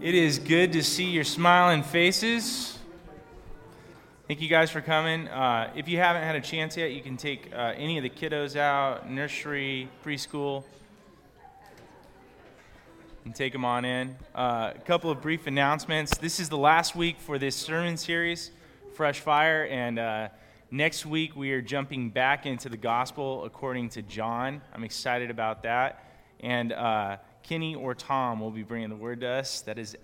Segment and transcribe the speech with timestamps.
[0.00, 2.78] It is good to see your smiling faces.
[4.28, 5.26] Thank you guys for coming.
[5.26, 8.08] Uh, if you haven't had a chance yet, you can take uh, any of the
[8.08, 10.62] kiddos out, nursery, preschool,
[13.24, 14.14] and take them on in.
[14.36, 16.16] Uh, a couple of brief announcements.
[16.16, 18.52] This is the last week for this sermon series,
[18.94, 20.28] Fresh Fire, and uh,
[20.70, 24.62] next week we are jumping back into the gospel according to John.
[24.72, 26.04] I'm excited about that.
[26.38, 27.16] And uh,
[27.48, 29.62] Kenny or Tom will be bringing the word to us.
[29.62, 29.96] That is,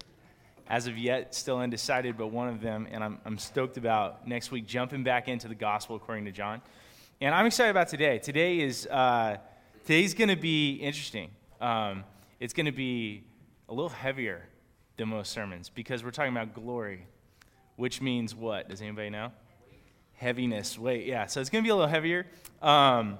[0.66, 2.88] as of yet, still undecided, but one of them.
[2.90, 6.62] And I'm, I'm stoked about next week jumping back into the gospel according to John.
[7.20, 8.18] And I'm excited about today.
[8.18, 9.36] Today is uh,
[9.82, 11.30] today's going to be interesting.
[11.60, 12.04] Um,
[12.40, 13.24] it's going to be
[13.68, 14.48] a little heavier
[14.96, 17.06] than most sermons because we're talking about glory,
[17.76, 18.70] which means what?
[18.70, 19.32] Does anybody know?
[20.14, 20.78] Heaviness.
[20.78, 21.26] Wait, yeah.
[21.26, 22.26] So it's going to be a little heavier.
[22.62, 23.18] Um,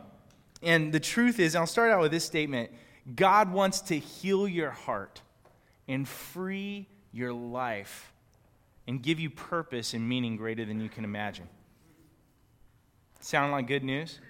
[0.63, 2.71] and the truth is, I'll start out with this statement
[3.13, 5.21] God wants to heal your heart
[5.87, 8.13] and free your life
[8.87, 11.49] and give you purpose and meaning greater than you can imagine.
[13.21, 14.21] Sound like good news?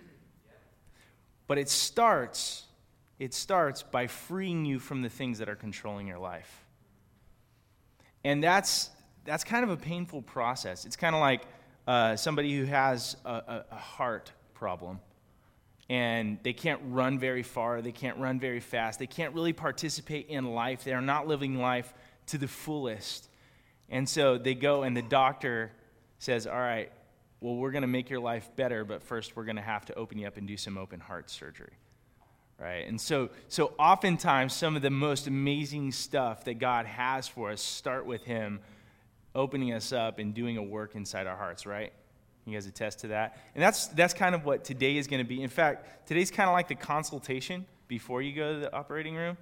[1.46, 2.64] But it starts
[3.20, 6.64] it starts by freeing you from the things that are controlling your life.
[8.24, 8.90] And that's
[9.24, 10.84] that's kind of a painful process.
[10.84, 11.42] It's kind of like
[11.86, 15.00] uh, somebody who has a, a, a heart problem
[15.88, 20.28] and they can't run very far, they can't run very fast, they can't really participate
[20.28, 21.92] in life, they are not living life
[22.26, 23.28] to the fullest.
[23.90, 25.70] And so they go, and the doctor
[26.18, 26.90] says, All right,
[27.40, 29.94] well, we're going to make your life better, but first we're going to have to
[29.94, 31.74] open you up and do some open heart surgery.
[32.58, 32.86] Right?
[32.86, 37.60] And so, so oftentimes, some of the most amazing stuff that God has for us
[37.60, 38.60] start with Him
[39.34, 41.92] opening us up and doing a work inside our hearts, right?
[42.44, 43.38] You guys attest to that?
[43.54, 45.42] And that's, that's kind of what today is going to be.
[45.42, 49.36] In fact, today's kind of like the consultation before you go to the operating room.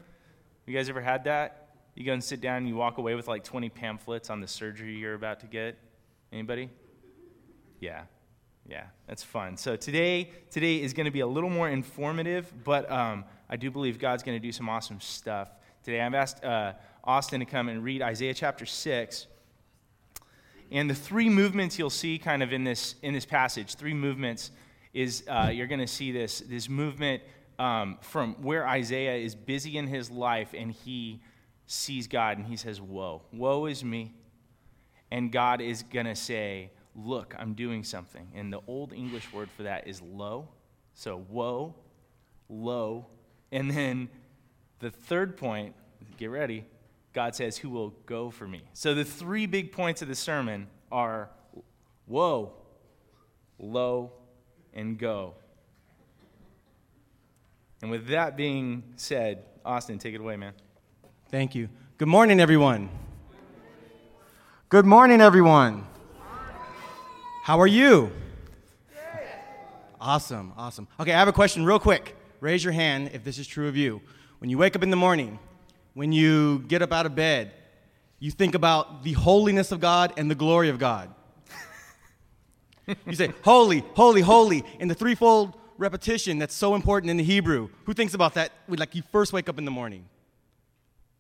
[0.67, 1.69] You guys ever had that?
[1.95, 4.47] You go and sit down and you walk away with like 20 pamphlets on the
[4.47, 5.77] surgery you're about to get.
[6.33, 6.71] Anybody?
[7.81, 8.03] Yeah.
[8.69, 9.57] Yeah, that's fun.
[9.57, 13.71] So today, today is going to be a little more informative, but um, I do
[13.71, 15.51] believe God's going to do some awesome stuff
[15.83, 16.01] today.
[16.01, 19.27] I've asked uh, Austin to come and read Isaiah chapter 6.
[20.73, 24.51] And the three movements you'll see kind of in this, in this passage, three movements,
[24.95, 27.23] is uh, you're going to see this, this movement
[27.59, 31.21] um, from where Isaiah is busy in his life and he
[31.67, 34.15] sees God and he says, Woe, woe is me.
[35.11, 38.33] And God is going to say, Look, I'm doing something.
[38.35, 40.49] And the old English word for that is low.
[40.95, 41.75] So, woe,
[42.49, 43.07] low.
[43.51, 44.09] And then
[44.79, 45.75] the third point,
[46.19, 46.65] get ready,
[47.13, 48.63] God says, Who will go for me?
[48.73, 51.31] So the three big points of the sermon are
[52.07, 52.53] woe,
[53.59, 54.13] low,
[54.73, 55.35] and go.
[57.83, 60.53] And with that being said, Austin, take it away, man.
[61.31, 61.69] Thank you.
[61.99, 62.89] Good morning, everyone.
[64.69, 65.87] Good morning, everyone.
[67.43, 68.13] How are you?
[70.01, 70.89] Awesome, awesome.
[70.99, 72.17] Okay, I have a question real quick.
[72.41, 74.01] Raise your hand if this is true of you.
[74.39, 75.39] When you wake up in the morning,
[75.95, 77.53] when you get up out of bed,
[78.19, 81.13] you think about the holiness of God and the glory of God.
[83.07, 87.69] you say, holy, holy, holy, in the threefold repetition that's so important in the Hebrew.
[87.85, 90.05] Who thinks about that when like you first wake up in the morning?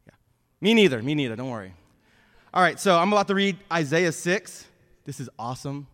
[0.06, 0.14] Yeah.
[0.60, 1.74] Me neither, me neither, don't worry.
[2.54, 4.66] All right, so I'm about to read Isaiah 6.
[5.04, 5.86] This is awesome.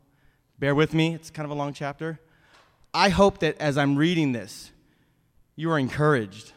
[0.59, 2.19] Bear with me, it's kind of a long chapter.
[2.93, 4.73] I hope that as I'm reading this,
[5.57, 6.53] you are encouraged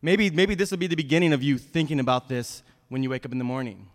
[0.00, 3.26] Maybe, maybe this will be the beginning of you thinking about this when you wake
[3.26, 3.88] up in the morning.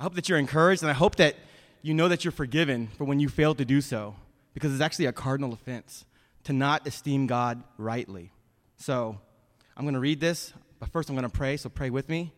[0.00, 1.36] I hope that you're encouraged, and I hope that
[1.82, 4.16] you know that you're forgiven for when you fail to do so,
[4.54, 6.04] because it's actually a cardinal offense
[6.44, 8.32] to not esteem God rightly.
[8.76, 9.18] So
[9.76, 12.32] I'm going to read this, but first I'm going to pray, so pray with me.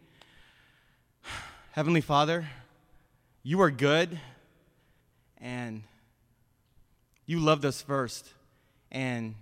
[1.73, 2.47] Heavenly Father,
[3.43, 4.21] you are good,
[5.39, 5.83] and
[7.25, 8.35] you loved us first,
[8.93, 9.35] and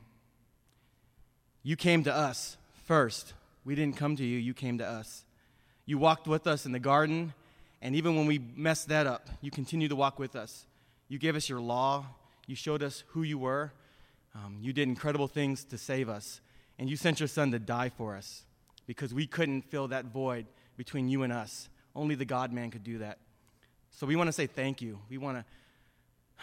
[1.64, 3.34] you came to us first
[3.66, 5.24] we didn't come to you, you came to us.
[5.86, 7.34] You walked with us in the garden,
[7.82, 10.66] and even when we messed that up, you continued to walk with us.
[11.08, 12.06] You gave us your law,
[12.46, 13.72] you showed us who you were,
[14.36, 16.40] um, you did incredible things to save us,
[16.78, 18.44] and you sent your son to die for us
[18.86, 20.46] because we couldn't fill that void
[20.76, 21.68] between you and us.
[21.96, 23.18] Only the God man could do that.
[23.90, 25.00] So we want to say thank you.
[25.10, 25.44] We want to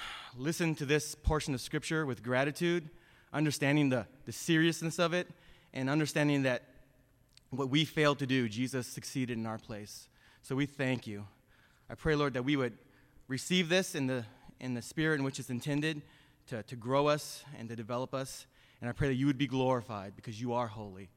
[0.38, 2.90] listen to this portion of Scripture with gratitude,
[3.32, 5.30] understanding the, the seriousness of it,
[5.74, 6.64] and understanding that
[7.58, 10.08] what we failed to do, Jesus succeeded in our place.
[10.42, 11.26] So we thank you.
[11.90, 12.78] I pray, Lord, that we would
[13.28, 14.26] receive this in the,
[14.60, 16.02] in the spirit in which it's intended
[16.48, 18.46] to, to grow us and to develop us.
[18.82, 21.10] And I pray that you would be glorified because you are holy.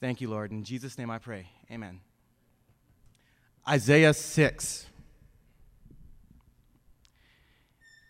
[0.00, 0.52] Thank you, Lord.
[0.52, 1.48] In Jesus' name I pray.
[1.70, 2.00] Amen.
[3.68, 4.86] Isaiah 6.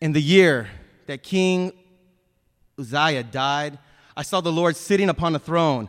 [0.00, 0.68] In the year
[1.06, 1.72] that King
[2.78, 3.78] Uzziah died,
[4.16, 5.88] I saw the Lord sitting upon a throne,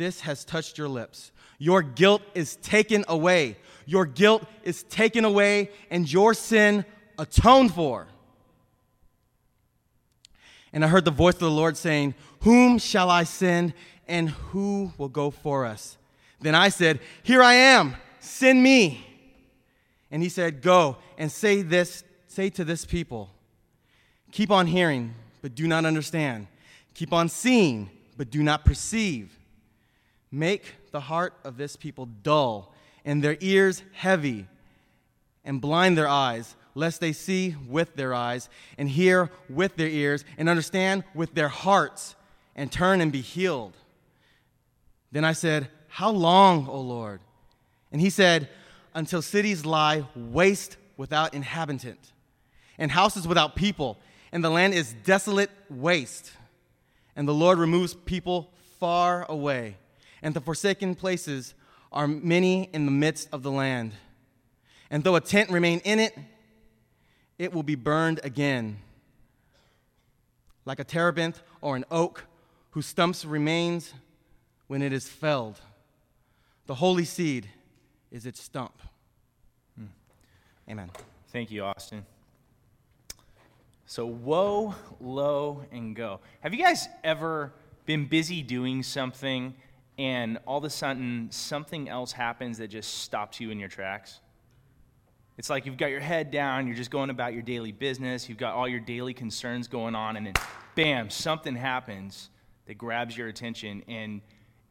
[0.00, 1.30] this has touched your lips.
[1.58, 3.58] Your guilt is taken away.
[3.84, 6.86] Your guilt is taken away, and your sin
[7.18, 8.08] atoned for.
[10.72, 13.74] And I heard the voice of the Lord saying, Whom shall I send,
[14.08, 15.98] and who will go for us?
[16.40, 19.06] Then I said, Here I am, send me.
[20.10, 23.28] And he said, Go and say this, say to this people,
[24.32, 26.46] keep on hearing, but do not understand.
[26.94, 29.36] Keep on seeing, but do not perceive.
[30.30, 32.74] Make the heart of this people dull,
[33.04, 34.46] and their ears heavy,
[35.44, 38.48] and blind their eyes, lest they see with their eyes,
[38.78, 42.14] and hear with their ears, and understand with their hearts,
[42.54, 43.76] and turn and be healed.
[45.12, 47.20] Then I said, How long, O Lord?
[47.90, 48.48] And he said,
[48.94, 52.12] Until cities lie waste without inhabitant,
[52.78, 53.98] and houses without people,
[54.32, 56.32] and the land is desolate waste.
[57.16, 59.76] And the Lord removes people far away,
[60.22, 61.54] and the forsaken places
[61.92, 63.92] are many in the midst of the land.
[64.90, 66.16] And though a tent remain in it,
[67.38, 68.78] it will be burned again.
[70.64, 72.24] Like a terebinth or an oak
[72.70, 73.94] whose stumps remains
[74.66, 75.60] when it is felled.
[76.66, 77.48] The holy seed
[78.10, 78.80] is its stump.
[79.76, 79.86] Hmm.
[80.70, 80.90] Amen.
[81.28, 82.04] Thank you, Austin.
[83.86, 86.20] So, woe, low, and go.
[86.40, 87.52] Have you guys ever
[87.86, 89.54] been busy doing something
[89.98, 94.20] and all of a sudden something else happens that just stops you in your tracks?
[95.38, 98.38] It's like you've got your head down, you're just going about your daily business, you've
[98.38, 100.34] got all your daily concerns going on, and then
[100.74, 102.28] bam, something happens
[102.66, 104.20] that grabs your attention, and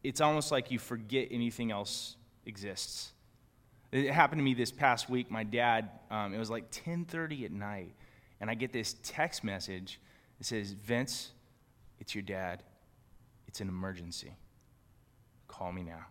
[0.04, 3.14] it's almost like you forget anything else exists.
[3.92, 5.32] It happened to me this past week.
[5.32, 7.96] My dad, um, it was like 10:30 at night,
[8.40, 10.00] and I get this text message
[10.38, 11.32] that says, "Vince,
[12.00, 12.64] it's your dad.
[13.48, 14.34] It's an emergency.
[15.50, 16.06] Call me now."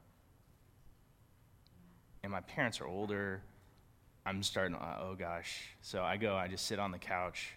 [2.22, 3.40] And my parents are older.
[4.26, 4.76] I'm starting.
[4.76, 5.62] Uh, oh gosh.
[5.80, 6.36] So I go.
[6.36, 7.54] I just sit on the couch,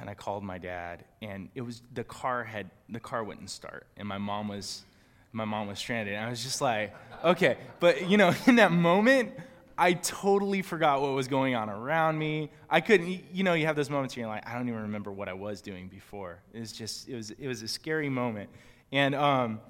[0.00, 3.86] and I called my dad, and it was the car had the car wouldn't start,
[3.98, 4.84] and my mom was
[5.32, 6.14] my mom was stranded.
[6.14, 6.94] And I was just like,
[7.24, 9.32] okay, but you know, in that moment,
[9.78, 12.50] I totally forgot what was going on around me.
[12.68, 15.10] I couldn't, you know, you have those moments where you're like, I don't even remember
[15.10, 16.40] what I was doing before.
[16.52, 18.50] It was just, it was, it was a scary moment,
[18.92, 19.60] and um,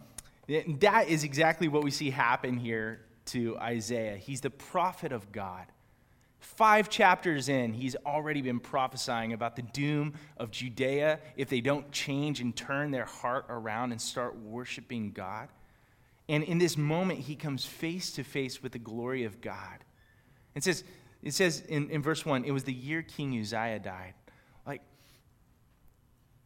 [0.81, 4.17] that is exactly what we see happen here to Isaiah.
[4.17, 5.67] He's the prophet of God.
[6.41, 11.93] Five chapters in, he's already been prophesying about the doom of Judea if they don't
[11.93, 15.49] change and turn their heart around and start worshiping God.
[16.29, 19.85] And in this moment, he comes face to face with the glory of God.
[20.55, 20.83] It says,
[21.23, 24.15] it says in, in verse 1 it was the year King Uzziah died.
[24.67, 24.81] Like,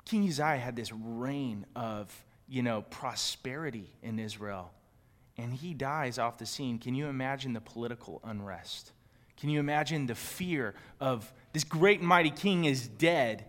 [0.05, 2.13] King Uzziah had this reign of,
[2.49, 4.73] you know, prosperity in Israel.
[5.37, 6.79] And he dies off the scene.
[6.79, 8.93] Can you imagine the political unrest?
[9.37, 13.47] Can you imagine the fear of this great and mighty king is dead?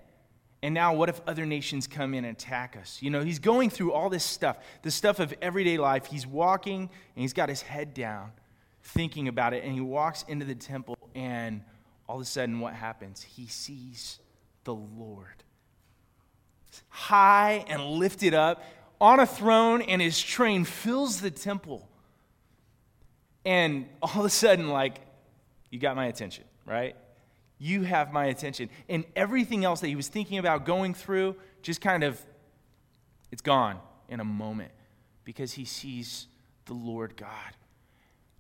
[0.64, 2.98] And now, what if other nations come in and attack us?
[3.02, 6.08] You know, he's going through all this stuff, the stuff of everyday life.
[6.08, 6.90] He's walking and
[7.22, 8.32] he's got his head down,
[8.82, 9.64] thinking about it.
[9.64, 11.62] And he walks into the temple, and
[12.10, 13.22] all of a sudden, what happens?
[13.22, 14.20] He sees
[14.64, 15.44] the Lord
[16.90, 18.64] high and lifted up
[19.00, 21.88] on a throne, and his train fills the temple.
[23.44, 25.02] And all of a sudden, like,
[25.70, 26.96] you got my attention, right?
[27.60, 28.70] You have my attention.
[28.90, 32.20] And everything else that he was thinking about going through, just kind of,
[33.32, 34.72] it's gone in a moment
[35.24, 36.28] because he sees
[36.66, 37.30] the Lord God.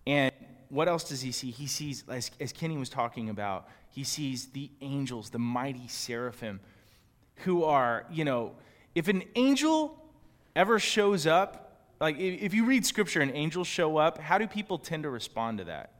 [0.07, 0.31] And
[0.69, 1.51] what else does he see?
[1.51, 6.59] He sees, as, as Kenny was talking about, he sees the angels, the mighty seraphim,
[7.37, 8.53] who are, you know,
[8.93, 10.01] if an angel
[10.55, 11.65] ever shows up,
[11.99, 15.59] like if you read scripture and angels show up, how do people tend to respond
[15.59, 15.91] to that?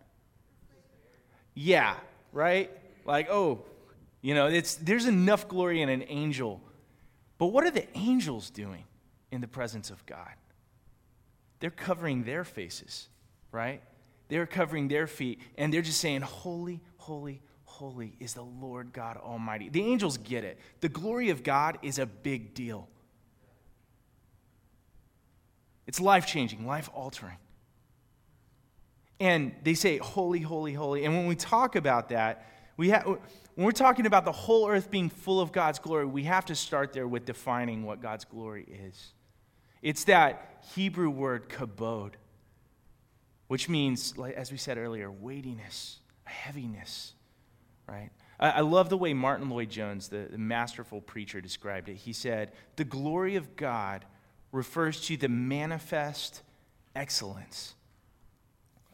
[1.53, 1.95] Yeah,
[2.31, 2.69] right?
[3.05, 3.63] Like, oh,
[4.21, 6.61] you know, it's, there's enough glory in an angel.
[7.37, 8.83] But what are the angels doing
[9.31, 10.33] in the presence of God?
[11.59, 13.07] They're covering their faces,
[13.51, 13.81] right?
[14.27, 19.17] They're covering their feet, and they're just saying, Holy, holy, holy is the Lord God
[19.17, 19.69] Almighty.
[19.69, 20.59] The angels get it.
[20.81, 22.89] The glory of God is a big deal.
[25.87, 27.37] It's life changing, life altering.
[29.19, 31.05] And they say, Holy, holy, holy.
[31.05, 32.45] And when we talk about that,
[32.77, 36.23] we ha- when we're talking about the whole earth being full of God's glory, we
[36.23, 39.13] have to start there with defining what God's glory is.
[39.81, 42.13] It's that Hebrew word kabod,
[43.47, 47.13] which means, as we said earlier, weightiness, heaviness,
[47.87, 48.09] right?
[48.37, 51.95] I love the way Martyn Lloyd-Jones, the, the masterful preacher, described it.
[51.95, 54.03] He said, The glory of God
[54.55, 56.41] refers to the manifest
[56.95, 57.75] excellence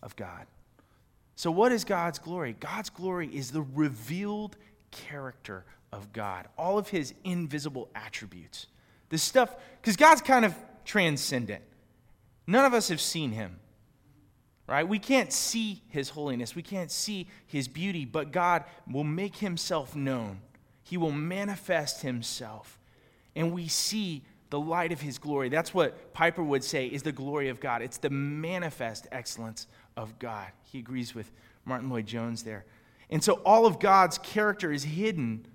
[0.02, 0.48] of God.
[1.36, 2.56] So, what is God's glory?
[2.60, 4.58] God's glory is the revealed
[4.92, 8.68] character of God, all of his invisible attributes.
[9.10, 11.64] The stuff, because God's kind of transcendent.
[12.48, 13.60] None of us have seen him,
[14.68, 14.88] right?
[14.88, 19.96] We can't see his holiness, we can't see his beauty, but God will make himself
[19.96, 20.42] known.
[20.84, 22.80] He will manifest himself.
[23.36, 25.50] And we see the light of his glory.
[25.50, 27.82] That's what Piper would say is the glory of God.
[27.82, 29.66] It's the manifest excellence
[29.98, 30.48] of God.
[30.64, 31.32] He agrees with
[31.66, 32.66] Martyn Lloyd-Jones there.
[33.10, 35.48] And so all of God's character is hidden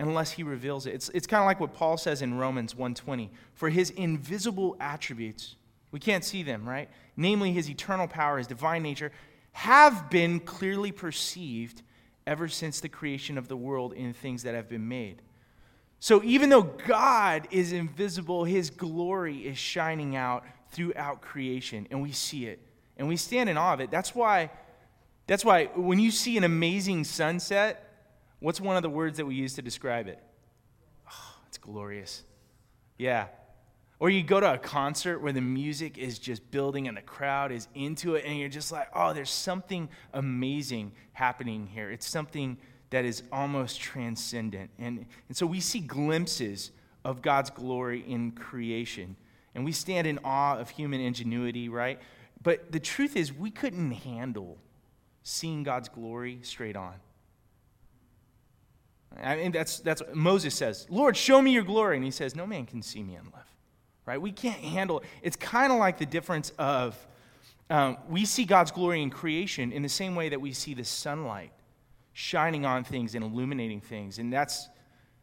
[0.00, 0.94] unless he reveals it.
[0.94, 3.28] It's, it's kind of like what Paul says in Romans 1:20.
[3.54, 5.56] For his invisible attributes,
[5.90, 6.88] we can't see them, right?
[7.16, 9.12] Namely his eternal power, his divine nature,
[9.52, 11.82] have been clearly perceived
[12.26, 15.20] ever since the creation of the world in things that have been made.
[16.02, 22.10] So even though God is invisible, his glory is shining out throughout creation, and we
[22.10, 22.58] see it
[22.96, 23.92] and we stand in awe of it.
[23.92, 24.50] That's why,
[25.28, 27.88] that's why when you see an amazing sunset,
[28.40, 30.18] what's one of the words that we use to describe it?
[31.08, 32.24] Oh, it's glorious.
[32.98, 33.28] Yeah.
[34.00, 37.52] Or you go to a concert where the music is just building and the crowd
[37.52, 41.92] is into it, and you're just like, oh, there's something amazing happening here.
[41.92, 42.58] It's something
[42.92, 44.70] that is almost transcendent.
[44.78, 46.70] And, and so we see glimpses
[47.04, 49.16] of God's glory in creation.
[49.54, 51.98] And we stand in awe of human ingenuity, right?
[52.42, 54.58] But the truth is, we couldn't handle
[55.22, 56.94] seeing God's glory straight on.
[59.22, 61.96] I mean, that's, that's Moses says, Lord, show me your glory.
[61.96, 63.44] And he says, No man can see me and live.
[64.04, 64.20] Right?
[64.20, 65.06] We can't handle it.
[65.22, 66.96] It's kind of like the difference of
[67.70, 70.84] um, we see God's glory in creation in the same way that we see the
[70.84, 71.52] sunlight
[72.12, 74.18] shining on things and illuminating things.
[74.18, 74.68] And that's,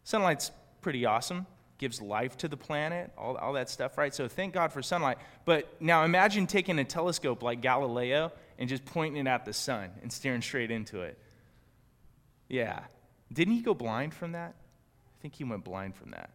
[0.04, 1.46] sunlight's pretty awesome
[1.80, 4.14] gives life to the planet, all, all that stuff, right?
[4.14, 5.18] So thank God for sunlight.
[5.46, 9.90] But now imagine taking a telescope like Galileo and just pointing it at the sun
[10.02, 11.18] and staring straight into it.
[12.50, 12.82] Yeah.
[13.32, 14.56] Didn't he go blind from that?
[14.56, 16.32] I think he went blind from that.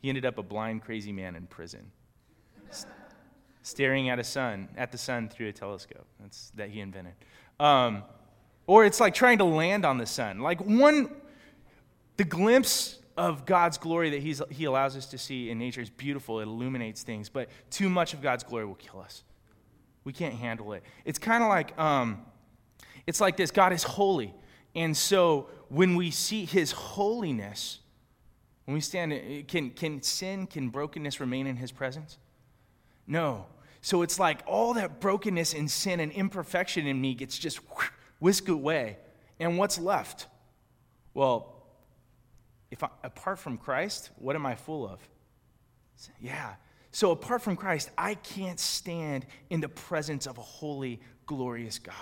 [0.00, 1.92] He ended up a blind, crazy man in prison,
[3.62, 6.06] staring at a sun, at the sun through a telescope.
[6.18, 7.14] That's that he invented.
[7.60, 8.02] Um,
[8.66, 10.40] or it's like trying to land on the sun.
[10.40, 11.10] Like one,
[12.16, 15.90] the glimpse of God's glory that he's, He allows us to see in nature is
[15.90, 16.40] beautiful.
[16.40, 19.24] It illuminates things, but too much of God's glory will kill us.
[20.04, 20.82] We can't handle it.
[21.04, 22.24] It's kind of like um,
[23.06, 24.34] it's like this God is holy.
[24.74, 27.80] And so when we see His holiness,
[28.64, 29.12] when we stand,
[29.48, 32.18] can, can sin, can brokenness remain in His presence?
[33.06, 33.46] No.
[33.80, 37.60] So it's like all that brokenness and sin and imperfection in me gets just
[38.22, 38.96] whisked away.
[39.40, 40.28] And what's left?
[41.12, 41.66] Well,
[42.70, 45.00] if I, apart from Christ, what am I full of?
[46.20, 46.54] Yeah.
[46.92, 51.94] So apart from Christ, I can't stand in the presence of a holy, glorious God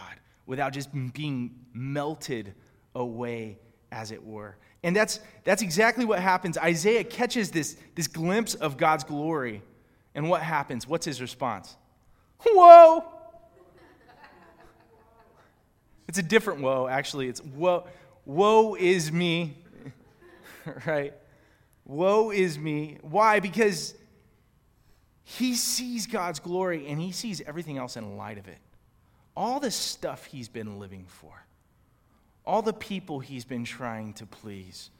[0.44, 2.54] without just being melted
[2.94, 3.58] away,
[3.90, 4.56] as it were.
[4.82, 6.58] And that's, that's exactly what happens.
[6.58, 9.62] Isaiah catches this, this glimpse of God's glory.
[10.14, 10.86] And what happens?
[10.86, 11.76] What's his response?
[12.44, 13.04] Whoa!
[16.10, 17.28] It's a different woe, actually.
[17.28, 17.86] It's woe,
[18.24, 19.56] woe is me.
[20.84, 21.14] right?
[21.84, 22.98] Woe is me.
[23.02, 23.38] Why?
[23.38, 23.94] Because
[25.22, 28.58] he sees God's glory and he sees everything else in light of it.
[29.36, 31.46] All the stuff he's been living for,
[32.44, 34.90] all the people he's been trying to please,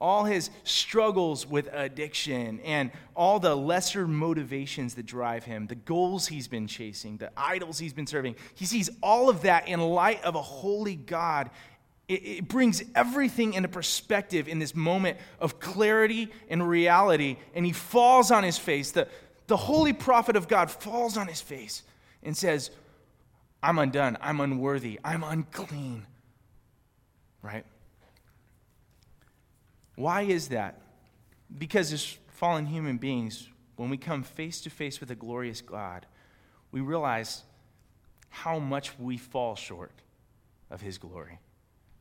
[0.00, 6.26] all his struggles with addiction and all the lesser motivations that drive him, the goals
[6.26, 8.36] he's been chasing, the idols he's been serving.
[8.54, 11.50] He sees all of that in light of a holy God.
[12.08, 17.72] It, it brings everything into perspective in this moment of clarity and reality, and he
[17.72, 18.90] falls on his face.
[18.90, 19.08] The,
[19.46, 21.82] the holy prophet of God falls on his face
[22.22, 22.70] and says,
[23.62, 24.18] I'm undone.
[24.20, 25.00] I'm unworthy.
[25.02, 26.06] I'm unclean.
[27.40, 27.64] Right?
[29.96, 30.80] Why is that?
[31.56, 36.06] Because as fallen human beings, when we come face to face with a glorious God,
[36.72, 37.42] we realize
[38.28, 40.02] how much we fall short
[40.70, 41.38] of His glory,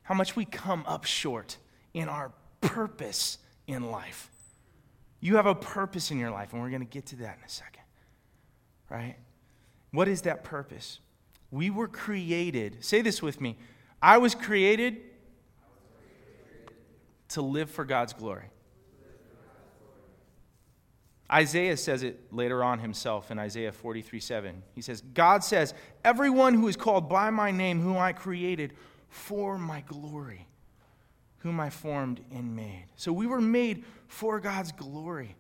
[0.04, 1.58] how much we come up short
[1.94, 2.32] in our
[2.62, 4.32] purpose in life.
[5.20, 7.44] You have a purpose in your life, and we're going to get to that in
[7.46, 7.84] a second.
[8.90, 9.16] Right?
[9.92, 11.00] What is that purpose?
[11.52, 13.58] We were created, say this with me
[14.02, 14.98] I was created
[17.34, 18.46] to live for God's glory.
[21.32, 24.64] Isaiah says it later on himself in Isaiah 43 7.
[24.76, 25.74] He says, God says,
[26.04, 28.74] Everyone who is called by my name, whom I created
[29.10, 30.48] for my glory,
[31.40, 32.86] whom I formed and made.
[32.96, 35.36] So we were made for God's glory.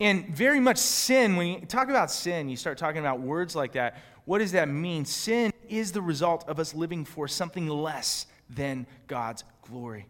[0.00, 3.72] And very much sin, when you talk about sin, you start talking about words like
[3.72, 3.96] that.
[4.26, 5.04] What does that mean?
[5.04, 10.06] Sin is the result of us living for something less than God's glory.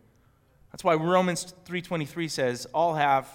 [0.78, 3.28] That's why Romans 3:23 says, "All have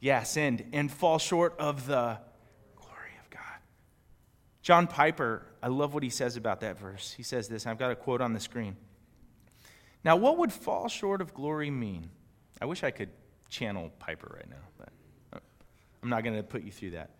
[0.00, 2.18] yeah, sinned and fall short of the
[2.74, 3.60] glory of God."
[4.62, 7.12] John Piper, I love what he says about that verse.
[7.12, 8.76] He says this, I've got a quote on the screen.
[10.02, 12.10] Now, what would fall short of glory mean?
[12.60, 13.10] I wish I could
[13.48, 14.88] channel Piper right now, but
[15.34, 15.38] uh,
[16.02, 17.10] I'm not going to put you through that.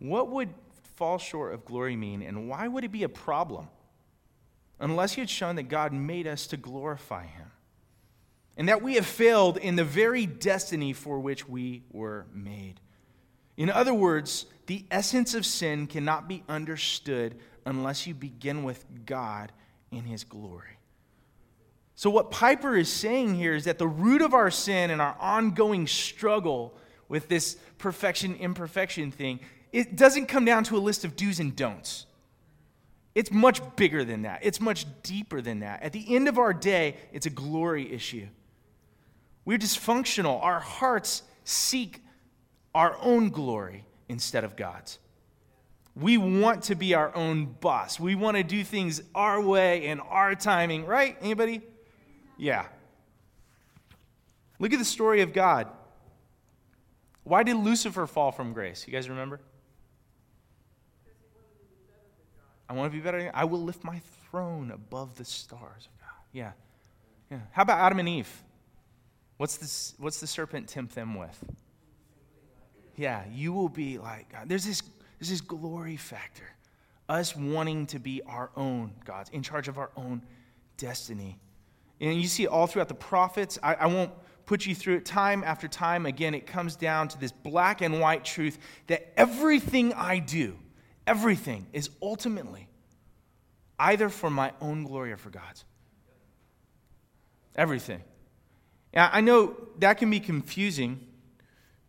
[0.00, 0.52] What would
[0.96, 3.68] fall short of glory mean, and why would it be a problem
[4.80, 7.51] unless you had shown that God made us to glorify Him?
[8.56, 12.80] And that we have failed in the very destiny for which we were made.
[13.56, 19.52] In other words, the essence of sin cannot be understood unless you begin with God
[19.90, 20.78] in His glory.
[21.94, 25.16] So, what Piper is saying here is that the root of our sin and our
[25.20, 26.74] ongoing struggle
[27.08, 29.40] with this perfection imperfection thing,
[29.72, 32.06] it doesn't come down to a list of do's and don'ts.
[33.14, 34.40] It's much bigger than that.
[34.42, 35.82] It's much deeper than that.
[35.82, 38.26] At the end of our day, it's a glory issue.
[39.44, 40.42] We're dysfunctional.
[40.42, 42.00] Our hearts seek
[42.74, 44.98] our own glory instead of God's.
[45.94, 48.00] We want to be our own boss.
[48.00, 51.18] We want to do things our way and our timing, right?
[51.20, 51.60] Anybody?
[52.38, 52.66] Yeah.
[54.58, 55.68] Look at the story of God.
[57.24, 58.86] Why did Lucifer fall from grace?
[58.86, 59.40] You guys remember?
[62.68, 63.30] I want to be better.
[63.34, 64.00] I will lift my
[64.30, 66.16] throne above the stars of God.
[66.32, 66.52] Yeah.
[67.30, 67.40] Yeah.
[67.50, 68.42] How about Adam and Eve?
[69.36, 71.42] What's, this, what's the serpent tempt them with?
[72.96, 74.48] Yeah, you will be like God.
[74.48, 74.82] There's this,
[75.18, 76.48] there's this glory factor.
[77.08, 80.22] Us wanting to be our own gods, in charge of our own
[80.76, 81.38] destiny.
[82.00, 83.58] And you see all throughout the prophets.
[83.62, 84.12] I, I won't
[84.44, 86.06] put you through it time after time.
[86.06, 90.58] Again, it comes down to this black and white truth that everything I do,
[91.06, 92.68] everything is ultimately
[93.78, 95.64] either for my own glory or for God's.
[97.56, 98.02] Everything.
[98.94, 101.00] Now, I know that can be confusing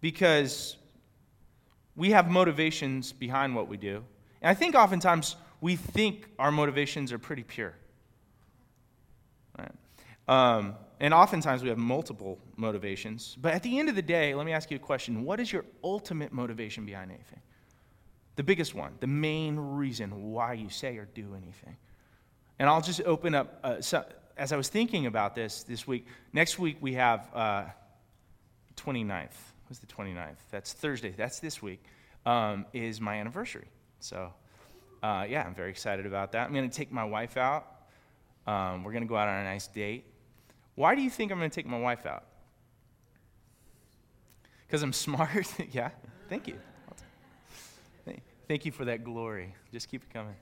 [0.02, 0.78] because
[1.96, 4.04] we have motivations behind what we do.
[4.42, 7.74] And I think oftentimes we think our motivations are pretty pure.
[9.58, 9.72] Right?
[10.28, 13.38] Um, and oftentimes we have multiple motivations.
[13.42, 15.52] But at the end of the day, let me ask you a question What is
[15.52, 17.42] your ultimate motivation behind anything?
[18.36, 21.78] The biggest one, the main reason why you say or do anything.
[22.58, 23.82] And I'll just open up uh,
[24.38, 27.66] as I was thinking about this this week, next week we have uh,
[28.76, 29.30] 29th.
[29.68, 30.38] What's the 29th?
[30.52, 31.14] That's Thursday.
[31.16, 31.84] That's this week,
[32.26, 33.68] um, is my anniversary.
[34.00, 34.34] So,
[35.02, 36.46] uh, yeah, I'm very excited about that.
[36.46, 37.66] I'm going to take my wife out.
[38.46, 40.06] Um, we're going to go out on a nice date.
[40.76, 42.26] Why do you think I'm going to take my wife out?
[44.68, 45.48] Because I'm smart?
[45.72, 45.90] yeah,
[46.30, 46.58] thank you.
[48.48, 49.56] Thank you for that glory.
[49.72, 50.36] Just keep it coming.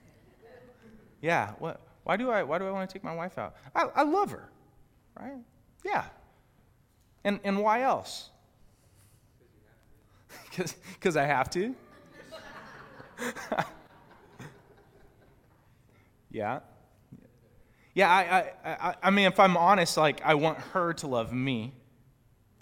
[1.20, 1.80] Yeah, what?
[2.04, 3.54] Why do I, why do I want to take my wife out?
[3.74, 4.50] I, I love her,
[5.18, 5.38] right?
[5.84, 6.04] Yeah.
[7.24, 8.30] And, and why else?
[10.94, 11.74] Because I have to?
[16.30, 16.60] yeah.
[17.94, 21.72] Yeah, I, I, I mean, if I'm honest, like, I want her to love me.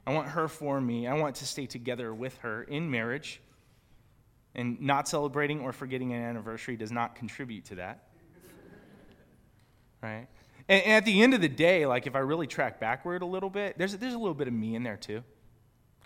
[0.06, 1.06] I want her for me.
[1.06, 3.40] I want to stay together with her in marriage.
[4.54, 8.09] And not celebrating or forgetting an anniversary does not contribute to that
[10.02, 10.26] right?
[10.68, 13.26] And, and at the end of the day, like if I really track backward a
[13.26, 15.22] little bit, there's, there's a little bit of me in there too.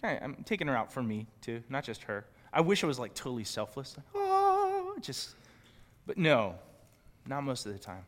[0.03, 2.27] Okay, I'm taking her out for me too, not just her.
[2.53, 3.97] I wish I was like totally selfless.
[3.97, 5.35] Like, oh, just,
[6.07, 6.55] but no,
[7.27, 8.05] not most of the time.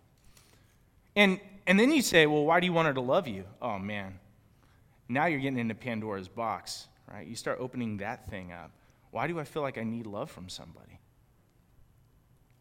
[1.16, 3.44] And, and then you say, well, why do you want her to love you?
[3.62, 4.18] Oh, man.
[5.08, 7.26] Now you're getting into Pandora's box, right?
[7.26, 8.70] You start opening that thing up.
[9.10, 11.00] Why do I feel like I need love from somebody?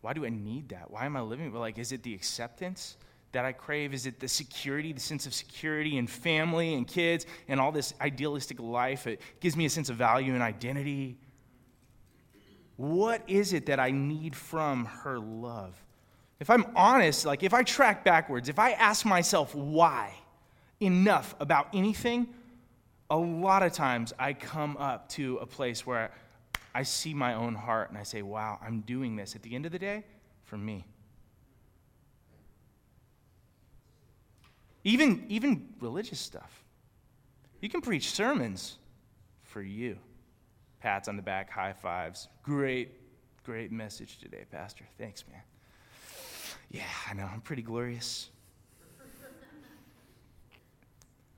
[0.02, 0.90] Why do I need that?
[0.90, 1.54] Why am I living?
[1.54, 2.96] Like, is it the acceptance
[3.36, 3.94] that I crave?
[3.94, 7.94] Is it the security, the sense of security and family and kids and all this
[8.00, 9.08] idealistic life?
[9.08, 11.18] It gives me a sense of value and identity.
[12.78, 15.76] What is it that I need from her love?
[16.40, 20.14] If I'm honest, like if I track backwards, if I ask myself why
[20.80, 22.28] enough about anything,
[23.10, 26.12] a lot of times I come up to a place where
[26.74, 29.66] I see my own heart and I say, wow, I'm doing this at the end
[29.66, 30.06] of the day
[30.46, 30.86] for me.
[34.86, 36.64] Even, even religious stuff.
[37.60, 38.78] You can preach sermons
[39.42, 39.98] for you.
[40.80, 42.30] Pats on the back, high fives.
[42.44, 42.92] Great,
[43.44, 44.86] great message today, Pastor.
[45.00, 45.42] Thanks, man.
[46.70, 48.30] Yeah, I know, I'm pretty glorious.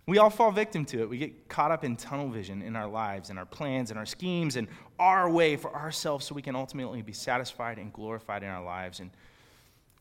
[0.07, 1.09] We all fall victim to it.
[1.09, 4.05] We get caught up in tunnel vision in our lives and our plans and our
[4.05, 4.67] schemes and
[4.99, 8.99] our way for ourselves so we can ultimately be satisfied and glorified in our lives.
[8.99, 9.11] And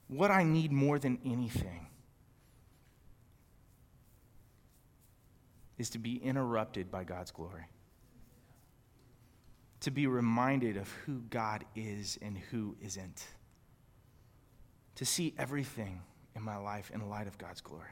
[0.08, 1.85] what I need more than anything
[5.78, 7.66] is to be interrupted by God's glory.
[9.80, 13.24] To be reminded of who God is and who isn't
[14.96, 16.00] to see everything
[16.34, 17.90] in my life in the light of God's glory.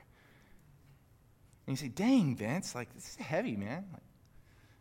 [1.66, 3.84] And you say, dang, Vince, like, this is heavy, man.
[3.92, 4.02] Like,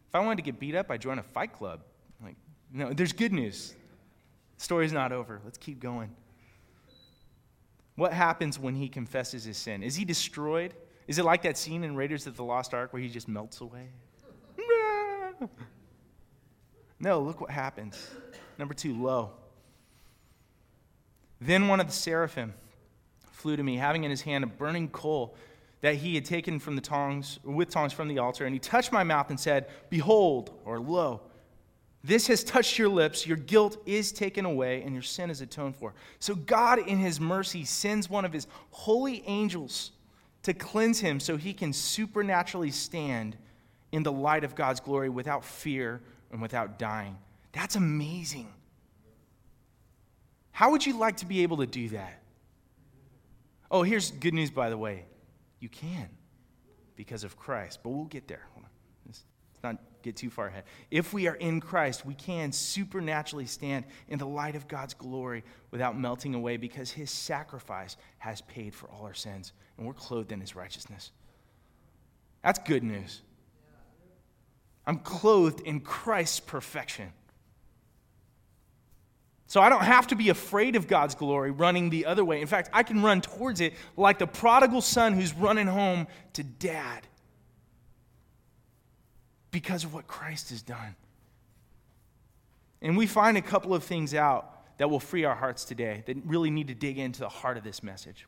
[0.10, 1.82] if I wanted to get beat up, I'd join a fight club.
[2.22, 2.36] Like,
[2.72, 3.76] no, there's good news.
[4.58, 5.42] The story's not over.
[5.44, 6.10] Let's keep going.
[7.96, 9.84] What happens when he confesses his sin?
[9.84, 10.74] Is he destroyed?
[11.08, 13.62] Is it like that scene in Raiders of the Lost Ark where he just melts
[13.62, 13.90] away?
[17.04, 18.12] No, look what happens.
[18.58, 19.32] Number two, low.
[21.42, 22.54] Then one of the seraphim
[23.34, 25.36] flew to me, having in his hand a burning coal
[25.82, 28.94] that he had taken from the tongs, with tongs from the altar, and he touched
[28.94, 31.20] my mouth and said, Behold, or lo,
[32.06, 35.76] this has touched your lips, your guilt is taken away, and your sin is atoned
[35.76, 35.94] for.
[36.20, 39.92] So God, in his mercy, sends one of his holy angels
[40.44, 43.38] to cleanse him so he can supernaturally stand
[43.92, 46.02] in the light of God's glory without fear
[46.32, 47.18] and without dying.
[47.52, 48.52] That's amazing.
[50.52, 52.22] How would you like to be able to do that?
[53.72, 55.06] Oh, here's good news, by the way.
[55.60, 56.10] You can
[56.96, 58.46] because of Christ, but we'll get there.
[59.64, 60.66] Not get too far ahead.
[60.92, 65.44] If we are in Christ, we can supernaturally stand in the light of God's glory
[65.72, 70.34] without melting away because his sacrifice has paid for all our sins, and we're clothed
[70.34, 71.12] in his righteousness.
[72.44, 73.22] That's good news.
[74.86, 77.14] I'm clothed in Christ's perfection.
[79.48, 82.42] So I don't have to be afraid of God's glory running the other way.
[82.42, 86.44] In fact, I can run towards it like the prodigal son who's running home to
[86.44, 87.08] dad
[89.54, 90.98] because of what Christ has done.
[92.82, 96.18] And we find a couple of things out that will free our hearts today that
[96.26, 98.28] really need to dig into the heart of this message.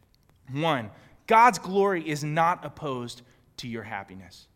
[0.53, 0.89] One,
[1.27, 3.23] God's glory is not opposed
[3.57, 4.47] to your happiness.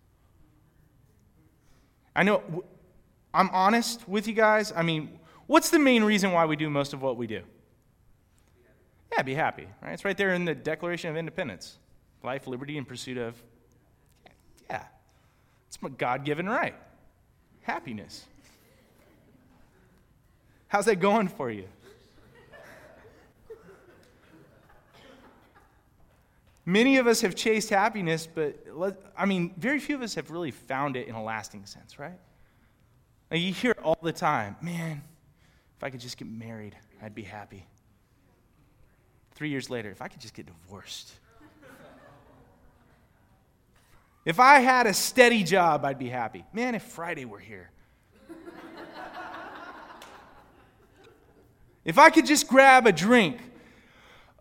[2.15, 2.63] I know
[3.33, 4.71] I'm honest with you guys.
[4.73, 7.41] I mean, What's the main reason why we do most of what we do?
[9.11, 9.93] Yeah, be happy, right?
[9.93, 11.79] It's right there in the Declaration of Independence
[12.21, 13.41] life, liberty, and pursuit of.
[14.69, 14.83] Yeah,
[15.81, 16.75] my God given right.
[17.61, 18.25] Happiness.
[20.67, 21.65] How's that going for you?
[26.65, 28.55] Many of us have chased happiness, but
[29.17, 32.19] I mean, very few of us have really found it in a lasting sense, right?
[33.31, 35.01] Like you hear it all the time, man,
[35.77, 37.65] if I could just get married, I'd be happy.
[39.33, 41.13] Three years later, if I could just get divorced.
[44.25, 46.45] If I had a steady job, I'd be happy.
[46.53, 47.71] Man, if Friday were here.
[51.85, 53.37] if I could just grab a drink,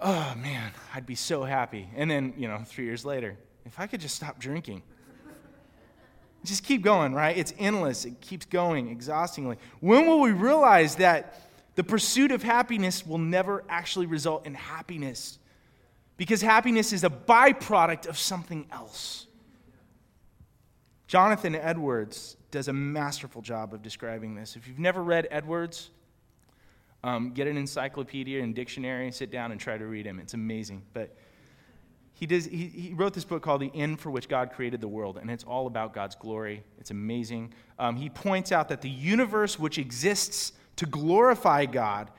[0.00, 1.88] oh man, I'd be so happy.
[1.94, 4.82] And then, you know, three years later, if I could just stop drinking.
[6.44, 7.36] Just keep going, right?
[7.36, 8.04] It's endless.
[8.04, 9.56] It keeps going exhaustingly.
[9.80, 11.40] When will we realize that
[11.74, 15.38] the pursuit of happiness will never actually result in happiness?
[16.16, 19.27] Because happiness is a byproduct of something else.
[21.08, 24.56] Jonathan Edwards does a masterful job of describing this.
[24.56, 25.90] If you've never read Edwards,
[27.02, 30.18] um, get an encyclopedia and dictionary, and sit down and try to read him.
[30.18, 30.82] It's amazing.
[30.92, 31.16] But
[32.12, 34.88] he, does, he, he wrote this book called The End for Which God Created the
[34.88, 36.62] World, and it's all about God's glory.
[36.78, 37.54] It's amazing.
[37.78, 42.10] Um, he points out that the universe which exists to glorify God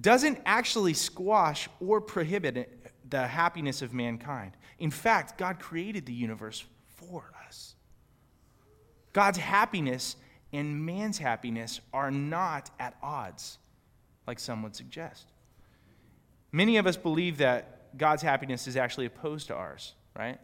[0.00, 4.52] doesn't actually squash or prohibit the happiness of mankind.
[4.78, 6.64] In fact, God created the universe.
[9.12, 10.16] God's happiness
[10.52, 13.58] and man's happiness are not at odds,
[14.26, 15.26] like some would suggest.
[16.50, 20.38] Many of us believe that God's happiness is actually opposed to ours, right?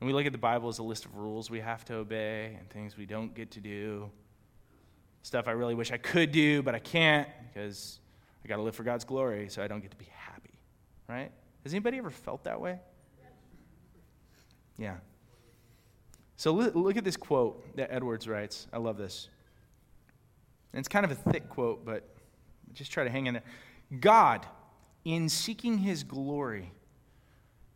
[0.00, 2.56] And we look at the Bible as a list of rules we have to obey
[2.58, 4.10] and things we don't get to do.
[5.22, 7.98] Stuff I really wish I could do, but I can't because
[8.44, 10.58] I got to live for God's glory, so I don't get to be happy,
[11.08, 11.32] right?
[11.64, 12.78] Has anybody ever felt that way?
[14.78, 14.96] Yeah.
[16.36, 18.66] So look at this quote that Edwards writes.
[18.72, 19.28] I love this.
[20.72, 22.06] And it's kind of a thick quote, but
[22.74, 23.42] just try to hang in there.
[24.00, 24.46] God,
[25.04, 26.72] in seeking his glory,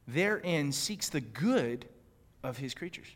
[0.07, 1.87] therein seeks the good
[2.43, 3.09] of his creatures.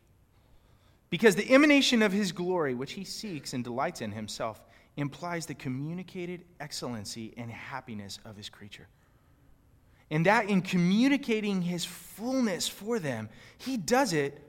[1.11, 4.63] Because the emanation of his glory, which he seeks and delights in himself,
[4.97, 8.89] implies the communicated excellency and happiness of his creature.
[10.11, 13.29] And that in communicating his fullness for them,
[13.59, 14.41] he does it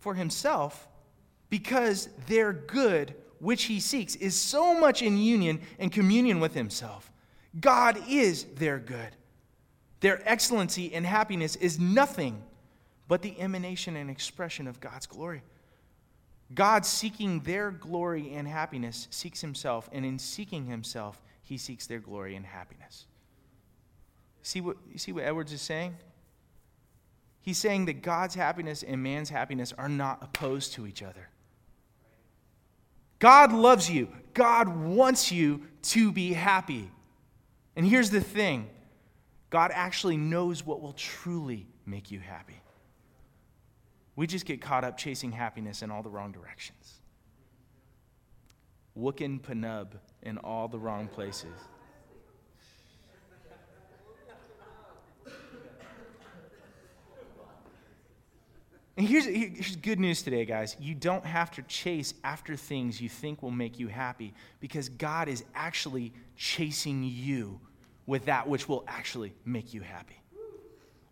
[0.00, 0.88] for himself
[1.48, 7.10] because their good, which he seeks, is so much in union and communion with himself.
[7.60, 9.16] God is their good.
[10.00, 12.42] Their excellency and happiness is nothing
[13.06, 15.42] but the emanation and expression of God's glory.
[16.54, 21.98] God, seeking their glory and happiness, seeks himself, and in seeking himself, he seeks their
[21.98, 23.06] glory and happiness.
[24.42, 25.96] See what, you see what Edwards is saying?
[27.42, 31.28] He's saying that God's happiness and man's happiness are not opposed to each other.
[33.18, 34.08] God loves you.
[34.34, 36.90] God wants you to be happy.
[37.76, 38.68] And here's the thing
[39.50, 42.60] God actually knows what will truly make you happy.
[44.16, 47.00] We just get caught up chasing happiness in all the wrong directions.
[48.98, 51.56] Wookin Panub in all the wrong places.
[58.96, 60.76] And here's, here's good news today, guys.
[60.80, 65.28] You don't have to chase after things you think will make you happy because God
[65.28, 67.60] is actually chasing you
[68.06, 70.20] with that which will actually make you happy.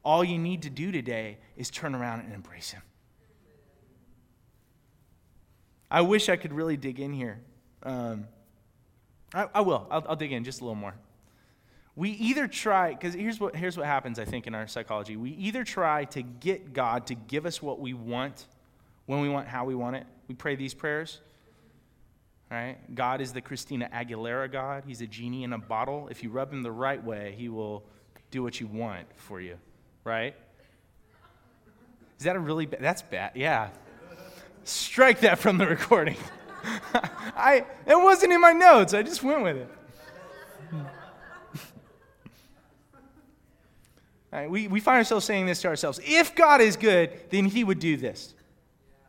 [0.05, 2.83] All you need to do today is turn around and embrace Him.
[5.91, 7.41] I wish I could really dig in here.
[7.83, 8.27] Um,
[9.33, 9.87] I, I, will.
[9.91, 10.95] I'll, I'll dig in just a little more.
[11.99, 15.17] We either try, because here's what, here's what happens, I think, in our psychology.
[15.17, 18.47] We either try to get God to give us what we want,
[19.07, 20.07] when we want, how we want it.
[20.29, 21.21] We pray these prayers.
[22.53, 22.77] Right?
[22.95, 24.85] God is the Christina Aguilera God.
[24.87, 26.07] He's a genie in a bottle.
[26.09, 27.83] If you rub him the right way, he will
[28.31, 29.57] do what you want for you.
[30.05, 30.37] Right?
[32.21, 32.81] Is that a really bad?
[32.81, 33.33] That's bad.
[33.35, 33.71] Yeah.
[34.63, 36.17] Strike that from the recording.
[36.95, 38.95] I, it wasn't in my notes.
[38.95, 39.71] I just went with it.
[44.39, 45.99] Right, we, we find ourselves saying this to ourselves.
[46.05, 48.35] If God is good, then he would do this.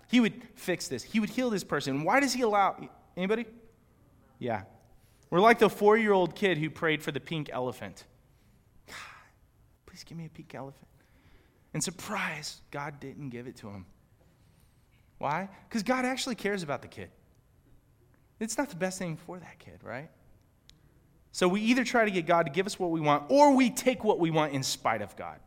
[0.08, 1.04] He would fix this.
[1.04, 2.04] He would heal this person.
[2.04, 2.76] Why does he allow
[3.16, 3.46] anybody?
[4.40, 4.64] Yeah.
[5.30, 8.06] We're like the four year old kid who prayed for the pink elephant.
[8.88, 8.96] God,
[9.86, 10.88] please give me a pink elephant.
[11.76, 13.86] And surprise, God didn't give it to him.
[15.20, 15.48] Why?
[15.68, 17.12] Because God actually cares about the kid.
[18.40, 20.10] It's not the best thing for that kid, right?
[21.32, 23.70] So we either try to get God to give us what we want, or we
[23.70, 25.40] take what we want in spite of God.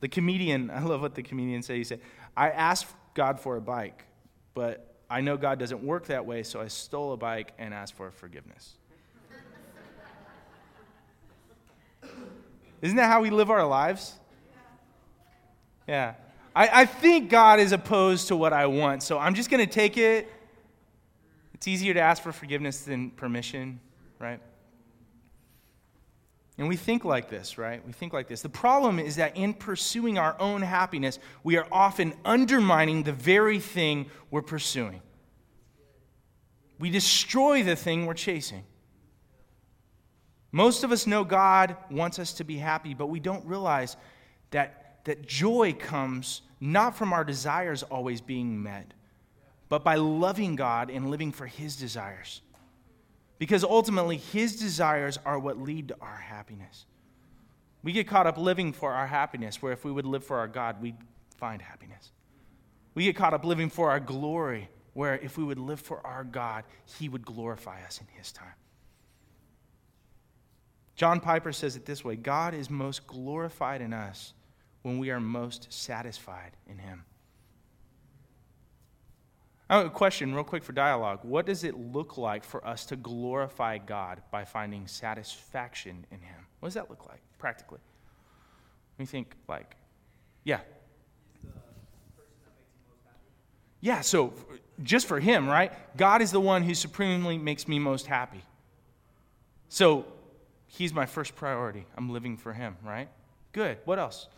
[0.00, 1.76] The comedian, I love what the comedian said.
[1.76, 2.00] He said,
[2.36, 4.04] I asked God for a bike,
[4.54, 7.94] but I know God doesn't work that way, so I stole a bike and asked
[7.94, 8.74] for forgiveness.
[12.80, 14.14] Isn't that how we live our lives?
[15.86, 16.14] Yeah.
[16.56, 19.70] I, I think God is opposed to what I want, so I'm just going to
[19.70, 20.30] take it.
[21.54, 23.80] It's easier to ask for forgiveness than permission,
[24.22, 24.40] right?
[26.58, 27.84] And we think like this, right?
[27.84, 28.42] We think like this.
[28.42, 33.58] The problem is that in pursuing our own happiness, we are often undermining the very
[33.58, 35.02] thing we're pursuing.
[36.78, 38.64] We destroy the thing we're chasing.
[40.52, 43.96] Most of us know God wants us to be happy, but we don't realize
[44.50, 48.92] that that joy comes not from our desires always being met,
[49.68, 52.42] but by loving God and living for His desires.
[53.42, 56.86] Because ultimately, His desires are what lead to our happiness.
[57.82, 60.46] We get caught up living for our happiness, where if we would live for our
[60.46, 60.94] God, we'd
[61.38, 62.12] find happiness.
[62.94, 66.22] We get caught up living for our glory, where if we would live for our
[66.22, 66.62] God,
[67.00, 68.54] He would glorify us in His time.
[70.94, 74.34] John Piper says it this way God is most glorified in us
[74.82, 77.02] when we are most satisfied in Him.
[79.70, 81.20] I have a question, real quick, for dialogue.
[81.22, 86.46] What does it look like for us to glorify God by finding satisfaction in Him?
[86.60, 87.80] What does that look like practically?
[88.98, 89.76] We think, like,
[90.44, 90.60] yeah.
[93.80, 94.34] Yeah, so
[94.82, 95.72] just for Him, right?
[95.96, 98.42] God is the one who supremely makes me most happy.
[99.68, 100.04] So
[100.66, 101.84] He's my first priority.
[101.96, 103.08] I'm living for Him, right?
[103.52, 103.78] Good.
[103.84, 104.28] What else?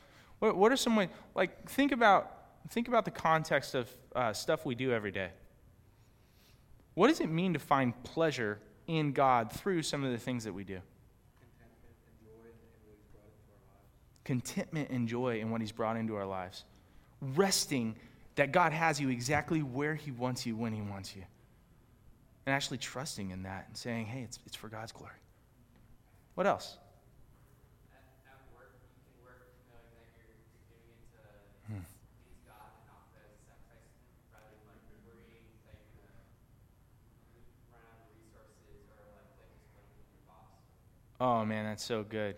[0.40, 1.08] What, what are some ways?
[1.34, 5.30] Like, think about, think about the context of uh, stuff we do every day.
[6.94, 10.52] What does it mean to find pleasure in God through some of the things that
[10.52, 10.80] we do?
[14.24, 16.64] Contentment and joy in what He's brought into our lives.
[17.20, 17.96] Resting
[18.36, 21.22] that God has you exactly where He wants you when He wants you.
[22.46, 25.12] And actually trusting in that and saying, hey, it's, it's for God's glory.
[26.34, 26.78] What else?
[41.20, 42.36] Oh man, that's so good.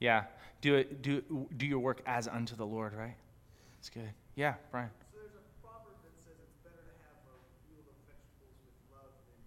[0.00, 0.24] Yeah,
[0.60, 1.02] do it.
[1.02, 1.22] Do
[1.56, 3.16] do your work as unto the Lord, right?
[3.76, 4.10] That's good.
[4.36, 4.90] Yeah, Brian.
[5.00, 8.76] So there's a proverb that says it's better to have a field of vegetables with
[8.92, 9.40] love than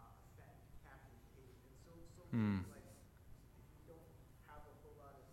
[0.00, 1.52] uh, a fat calf with hate.
[1.68, 2.64] And so, so Hmm.
[2.72, 2.86] like,
[3.84, 4.08] you don't
[4.48, 5.26] have a whole lot of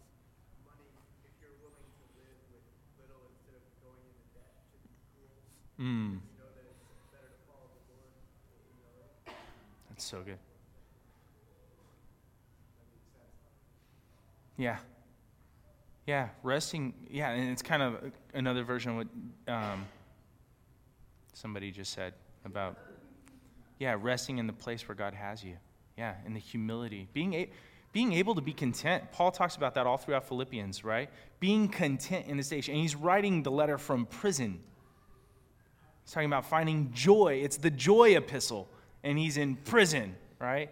[0.68, 0.92] money,
[1.24, 2.66] if you're willing to live with
[3.00, 5.32] little instead of going into debt to be cool,
[5.80, 6.84] Mm, you know that it's
[7.14, 8.12] better to follow the Lord.
[8.68, 8.92] You know,
[9.88, 10.40] that's so good.
[14.58, 14.78] Yeah.
[16.06, 16.94] Yeah, resting.
[17.10, 19.86] Yeah, and it's kind of another version of what um,
[21.34, 22.14] somebody just said
[22.46, 22.78] about,
[23.78, 25.58] yeah, resting in the place where God has you.
[25.98, 27.08] Yeah, in the humility.
[27.14, 27.50] Being, a,
[27.92, 29.12] being able to be content.
[29.12, 31.10] Paul talks about that all throughout Philippians, right?
[31.40, 32.74] Being content in the station.
[32.74, 34.60] And he's writing the letter from prison.
[36.04, 37.42] He's talking about finding joy.
[37.44, 38.70] It's the joy epistle.
[39.04, 40.70] And he's in prison, right?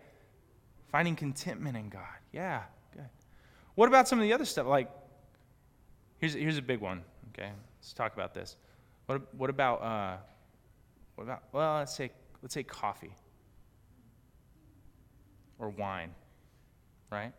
[0.92, 2.02] Finding contentment in God.
[2.32, 2.62] Yeah.
[3.76, 4.68] What about some of the other stuff?
[4.68, 4.90] Like,
[6.20, 7.52] here's, here's a big one, okay?
[7.80, 8.56] Let's talk about this.
[9.06, 10.18] What, what about, uh,
[11.16, 12.10] what about, well, let's say,
[12.42, 13.14] let's say coffee
[15.60, 16.12] or wine,
[17.12, 17.34] right?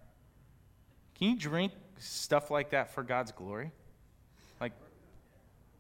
[1.19, 3.73] Can you drink stuff like that for God's glory?
[4.61, 4.73] Like,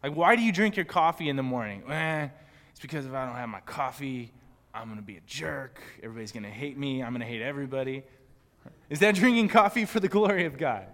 [0.02, 1.82] like why do you drink your coffee in the morning?
[1.90, 2.28] Eh,
[2.70, 4.32] it's because if I don't have my coffee,
[4.74, 5.80] I'm going to be a jerk.
[6.02, 7.02] Everybody's going to hate me.
[7.02, 8.02] I'm going to hate everybody.
[8.88, 10.86] Is that drinking coffee for the glory of God?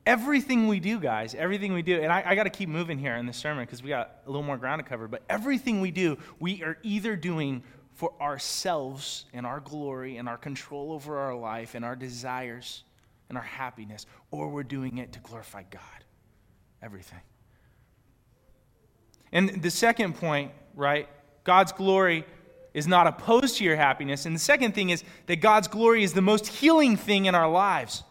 [0.07, 3.17] everything we do, guys, everything we do, and I, I got to keep moving here
[3.17, 5.91] in the sermon because we got a little more ground to cover, but everything we
[5.91, 7.63] do, we are either doing
[7.95, 12.85] for ourselves and our glory and our control over our life and our desires
[13.29, 15.81] and our happiness, or we're doing it to glorify God.
[16.83, 17.21] Everything.
[19.33, 21.09] And the second point, right?
[21.45, 22.25] God's glory
[22.75, 24.27] is not opposed to your happiness.
[24.27, 27.51] And the second thing is that God's glory is the most healing thing in our
[27.51, 28.03] lives.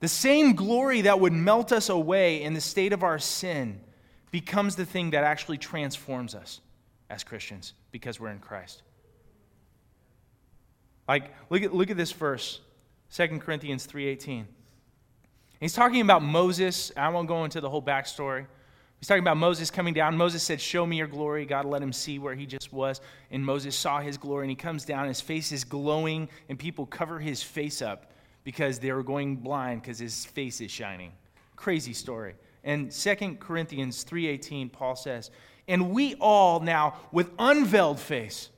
[0.00, 3.80] The same glory that would melt us away in the state of our sin
[4.30, 6.60] becomes the thing that actually transforms us
[7.10, 8.82] as Christians because we're in Christ.
[11.08, 12.60] Like, look at, look at this verse,
[13.14, 14.44] 2 Corinthians 3.18.
[15.58, 16.92] He's talking about Moses.
[16.96, 18.46] I won't go into the whole backstory.
[19.00, 20.16] He's talking about Moses coming down.
[20.16, 21.46] Moses said, Show me your glory.
[21.46, 23.00] God let him see where he just was.
[23.30, 25.08] And Moses saw his glory, and he comes down.
[25.08, 28.12] His face is glowing, and people cover his face up
[28.44, 31.12] because they were going blind because his face is shining.
[31.56, 32.34] Crazy story.
[32.64, 35.30] And 2 Corinthians 3:18 Paul says,
[35.66, 38.50] "And we all now with unveiled face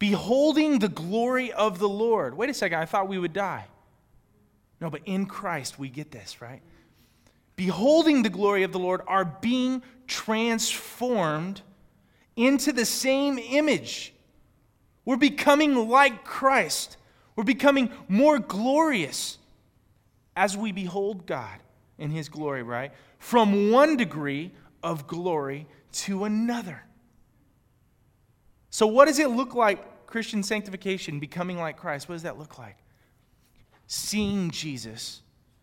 [0.00, 3.66] beholding the glory of the Lord." Wait a second, I thought we would die.
[4.80, 6.62] No, but in Christ we get this, right?
[7.54, 11.60] Beholding the glory of the Lord are being transformed
[12.34, 14.14] into the same image.
[15.04, 16.96] We're becoming like Christ.
[17.36, 19.38] We're becoming more glorious
[20.36, 21.60] as we behold God
[21.98, 22.92] in His glory, right?
[23.18, 26.82] From one degree of glory to another.
[28.70, 32.08] So, what does it look like, Christian sanctification, becoming like Christ?
[32.08, 32.76] What does that look like?
[33.86, 35.22] Seeing Jesus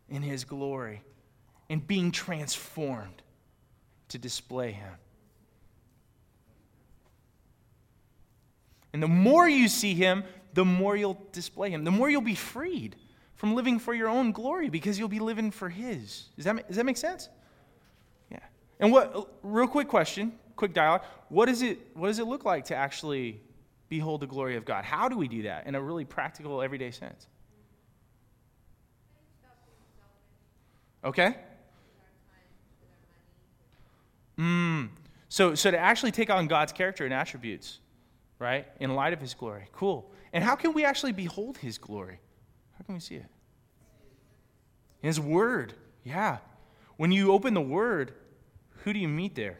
[0.09, 1.03] in His glory
[1.69, 3.21] and being transformed
[4.09, 4.93] to display Him.
[8.93, 10.23] And the more you see Him,
[10.57, 12.95] the more you'll display him, the more you'll be freed
[13.35, 16.29] from living for your own glory because you'll be living for His.
[16.35, 17.29] Does that, does that make sense?
[18.31, 18.39] Yeah.
[18.79, 21.03] And what, real quick question, quick dialogue.
[21.29, 23.39] What, is it, what does it look like to actually
[23.89, 24.85] behold the glory of God?
[24.85, 27.27] How do we do that in a really practical, everyday sense?
[31.03, 31.35] Okay?
[34.37, 34.89] Mm.
[35.29, 37.79] So, so to actually take on God's character and attributes,
[38.39, 39.67] right, in light of His glory.
[39.71, 40.11] Cool.
[40.33, 42.19] And how can we actually behold His glory?
[42.77, 43.25] How can we see it?
[45.01, 45.73] His Word.
[46.03, 46.37] Yeah.
[46.97, 48.13] When you open the Word,
[48.83, 49.59] who do you meet there?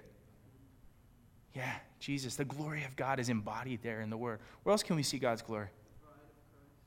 [1.53, 1.73] Yeah,
[2.07, 2.37] Jesus.
[2.37, 4.39] The glory of God is embodied there in the Word.
[4.63, 5.67] Where else can we see God's glory?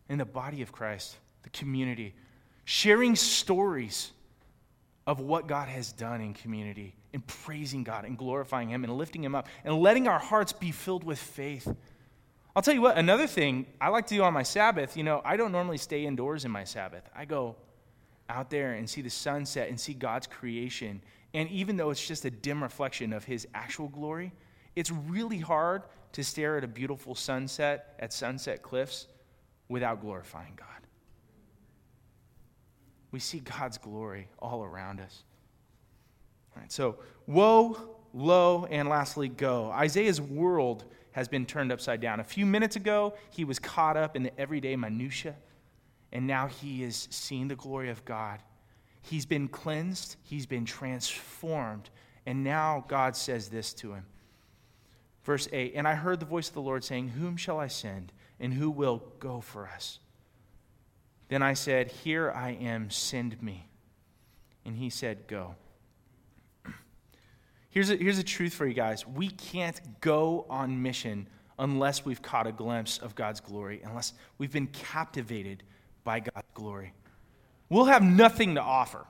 [0.08, 2.14] In the body of Christ, the community.
[2.64, 4.12] Sharing stories
[5.06, 9.22] of what God has done in community and praising God and glorifying Him and lifting
[9.22, 11.68] Him up and letting our hearts be filled with faith.
[12.56, 15.20] I'll tell you what, another thing I like to do on my Sabbath, you know,
[15.22, 17.06] I don't normally stay indoors in my Sabbath.
[17.14, 17.56] I go
[18.30, 21.02] out there and see the sunset and see God's creation.
[21.34, 24.32] And even though it's just a dim reflection of His actual glory,
[24.76, 29.06] it's really hard to stare at a beautiful sunset at Sunset Cliffs
[29.68, 30.66] without glorifying God.
[33.12, 35.24] We see God's glory all around us.
[36.54, 36.96] All right, so,
[37.26, 37.76] woe,
[38.12, 39.70] lo, and lastly, go.
[39.70, 42.20] Isaiah's world has been turned upside down.
[42.20, 45.36] A few minutes ago, he was caught up in the everyday minutiae,
[46.12, 48.40] and now he is seeing the glory of God.
[49.02, 51.90] He's been cleansed, he's been transformed,
[52.26, 54.04] and now God says this to him.
[55.24, 58.12] Verse 8 And I heard the voice of the Lord saying, Whom shall I send,
[58.38, 59.98] and who will go for us?
[61.28, 63.68] Then I said, Here I am, send me.
[64.64, 65.54] And he said, Go.
[67.70, 72.22] Here's a, here's a truth for you guys we can't go on mission unless we've
[72.22, 75.62] caught a glimpse of God's glory, unless we've been captivated
[76.02, 76.94] by God's glory.
[77.68, 79.06] We'll have nothing to offer.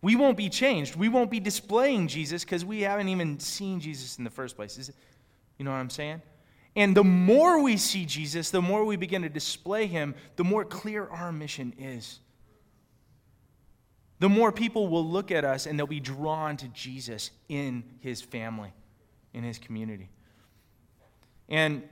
[0.00, 0.94] We won't be changed.
[0.96, 4.78] We won't be displaying Jesus because we haven't even seen Jesus in the first place.
[4.78, 4.94] Is it,
[5.58, 6.22] you know what I'm saying?
[6.76, 10.64] And the more we see Jesus, the more we begin to display him, the more
[10.64, 12.20] clear our mission is.
[14.20, 18.20] The more people will look at us and they'll be drawn to Jesus in his
[18.20, 18.72] family,
[19.32, 20.10] in his community.
[21.48, 21.82] And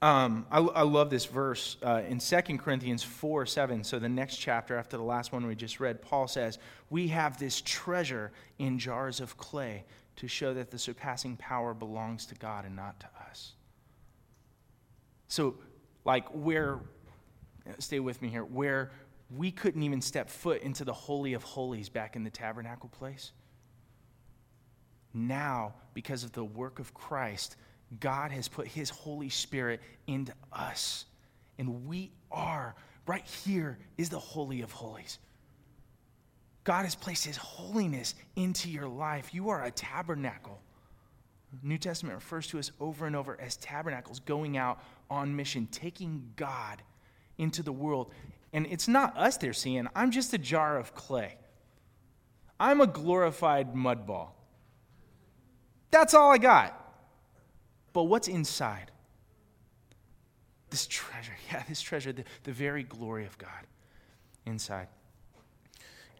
[0.00, 3.82] um, I, I, love this verse uh, in 2 Corinthians 4 7.
[3.82, 7.38] So, the next chapter after the last one we just read, Paul says, We have
[7.38, 9.84] this treasure in jars of clay
[10.16, 13.54] to show that the surpassing power belongs to God and not to us.
[15.26, 15.56] So,
[16.04, 16.78] like, where,
[17.80, 18.92] stay with me here, where
[19.36, 23.32] we couldn't even step foot into the Holy of Holies back in the tabernacle place.
[25.12, 27.56] Now, because of the work of Christ,
[28.00, 31.06] God has put His Holy Spirit into us.
[31.58, 32.74] And we are,
[33.06, 35.18] right here is the Holy of Holies.
[36.64, 39.32] God has placed His holiness into your life.
[39.32, 40.60] You are a tabernacle.
[41.62, 46.30] New Testament refers to us over and over as tabernacles, going out on mission, taking
[46.36, 46.82] God
[47.38, 48.12] into the world.
[48.52, 49.88] And it's not us they're seeing.
[49.94, 51.38] I'm just a jar of clay.
[52.60, 54.34] I'm a glorified mud ball.
[55.90, 56.87] That's all I got.
[57.98, 58.92] But what's inside?
[60.70, 61.32] This treasure.
[61.50, 63.66] Yeah, this treasure, the, the very glory of God
[64.46, 64.86] inside.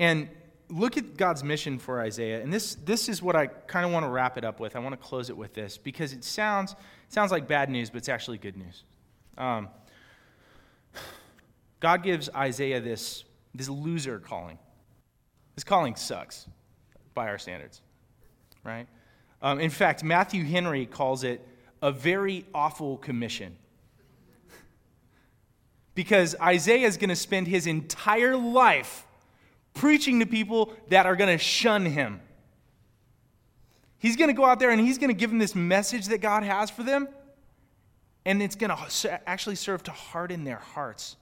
[0.01, 0.29] And
[0.69, 4.05] look at God's mission for Isaiah, and this, this is what I kind of want
[4.05, 4.75] to wrap it up with.
[4.75, 6.75] I want to close it with this because it sounds,
[7.11, 8.83] sounds like bad news, but it's actually good news.
[9.37, 9.69] Um,
[11.79, 13.23] God gives Isaiah this,
[13.55, 14.59] this loser calling.
[15.55, 16.49] This calling sucks
[17.15, 17.83] by our standards,
[18.65, 18.89] right?
[19.41, 21.41] Um, in fact, Matthew Henry calls it
[21.83, 23.57] a very awful commission.
[25.95, 29.05] because Isaiah is going to spend his entire life
[29.75, 32.21] preaching to people that are going to shun him.
[33.99, 36.19] He's going to go out there and he's going to give them this message that
[36.19, 37.09] God has for them,
[38.25, 41.17] and it's going to actually serve to harden their hearts.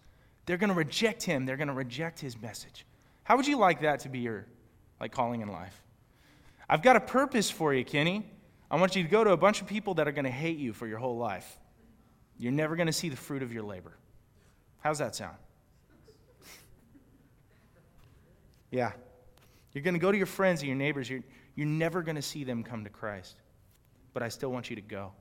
[0.44, 2.84] They're going to reject him, they're going to reject his message.
[3.24, 4.46] How would you like that to be your
[5.00, 5.82] like calling in life?
[6.68, 8.30] I've got a purpose for you, Kenny.
[8.70, 10.58] I want you to go to a bunch of people that are going to hate
[10.58, 11.58] you for your whole life.
[12.38, 13.96] You're never going to see the fruit of your labor.
[14.80, 15.36] How's that sound?
[18.70, 18.92] Yeah.
[19.72, 21.08] You're going to go to your friends and your neighbors.
[21.08, 21.22] You're,
[21.54, 23.36] you're never going to see them come to Christ.
[24.12, 25.12] But I still want you to go.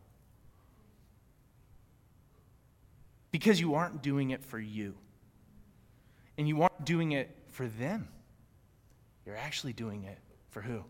[3.31, 4.95] Because you aren't doing it for you.
[6.37, 8.07] And you aren't doing it for them.
[9.25, 10.17] You're actually doing it
[10.49, 10.83] for who?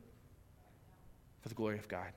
[1.42, 2.12] For the glory of God.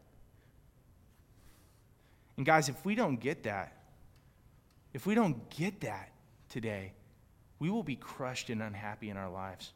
[2.39, 3.77] And guys, if we don't get that,
[4.95, 6.13] if we don't get that
[6.49, 6.93] today,
[7.59, 9.73] we will be crushed and unhappy in our lives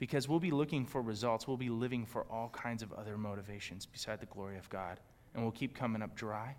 [0.00, 1.46] because we'll be looking for results.
[1.46, 4.98] We'll be living for all kinds of other motivations beside the glory of God.
[5.34, 6.56] And we'll keep coming up dry.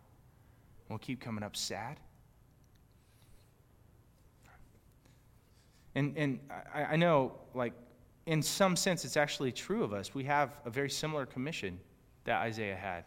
[0.88, 2.00] We'll keep coming up sad.
[5.96, 6.40] And, and
[6.74, 7.74] I, I know, like,
[8.26, 10.16] in some sense, it's actually true of us.
[10.16, 11.78] We have a very similar commission
[12.24, 13.04] that Isaiah had.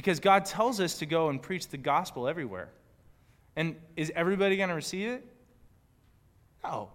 [0.00, 2.70] Because God tells us to go and preach the gospel everywhere.
[3.54, 5.26] And is everybody going to receive it?
[6.64, 6.88] No.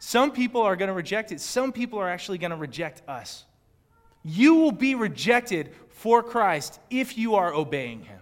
[0.00, 1.40] Some people are going to reject it.
[1.40, 3.44] Some people are actually going to reject us.
[4.24, 8.18] You will be rejected for Christ if you are obeying Him.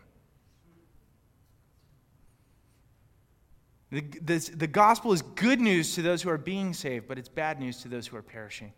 [3.92, 7.30] The, this, the gospel is good news to those who are being saved, but it's
[7.30, 8.74] bad news to those who are perishing.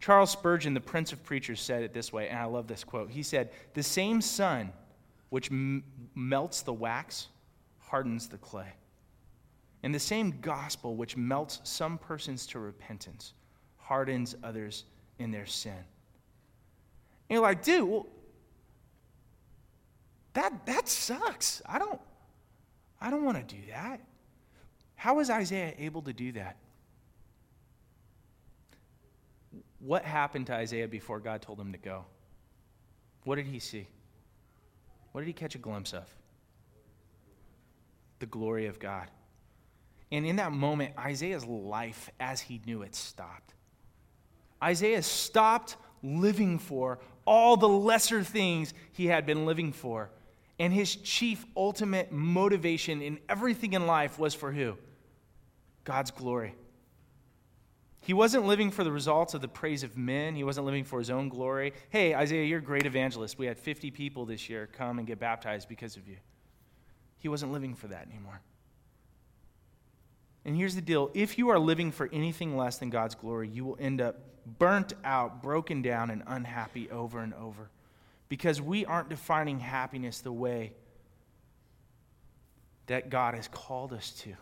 [0.00, 3.10] Charles Spurgeon, the Prince of Preachers, said it this way, and I love this quote.
[3.10, 4.72] He said, The same sun
[5.28, 5.84] which m-
[6.14, 7.28] melts the wax
[7.78, 8.72] hardens the clay.
[9.82, 13.34] And the same gospel which melts some persons to repentance
[13.76, 14.84] hardens others
[15.18, 15.72] in their sin.
[15.72, 18.06] And you're like, dude, well,
[20.34, 21.60] that, that sucks.
[21.66, 22.00] I don't,
[23.00, 24.00] I don't want to do that.
[24.94, 26.56] How was Isaiah able to do that?
[29.80, 32.04] What happened to Isaiah before God told him to go?
[33.24, 33.86] What did he see?
[35.12, 36.04] What did he catch a glimpse of?
[38.18, 39.08] The glory of God.
[40.12, 43.54] And in that moment, Isaiah's life as he knew it stopped.
[44.62, 50.10] Isaiah stopped living for all the lesser things he had been living for.
[50.58, 54.76] And his chief ultimate motivation in everything in life was for who?
[55.84, 56.54] God's glory.
[58.10, 60.34] He wasn't living for the results of the praise of men.
[60.34, 61.72] He wasn't living for his own glory.
[61.90, 63.38] Hey, Isaiah, you're a great evangelist.
[63.38, 66.16] We had 50 people this year come and get baptized because of you.
[67.18, 68.40] He wasn't living for that anymore.
[70.44, 73.64] And here's the deal if you are living for anything less than God's glory, you
[73.64, 74.18] will end up
[74.58, 77.70] burnt out, broken down, and unhappy over and over.
[78.28, 80.72] Because we aren't defining happiness the way
[82.86, 84.34] that God has called us to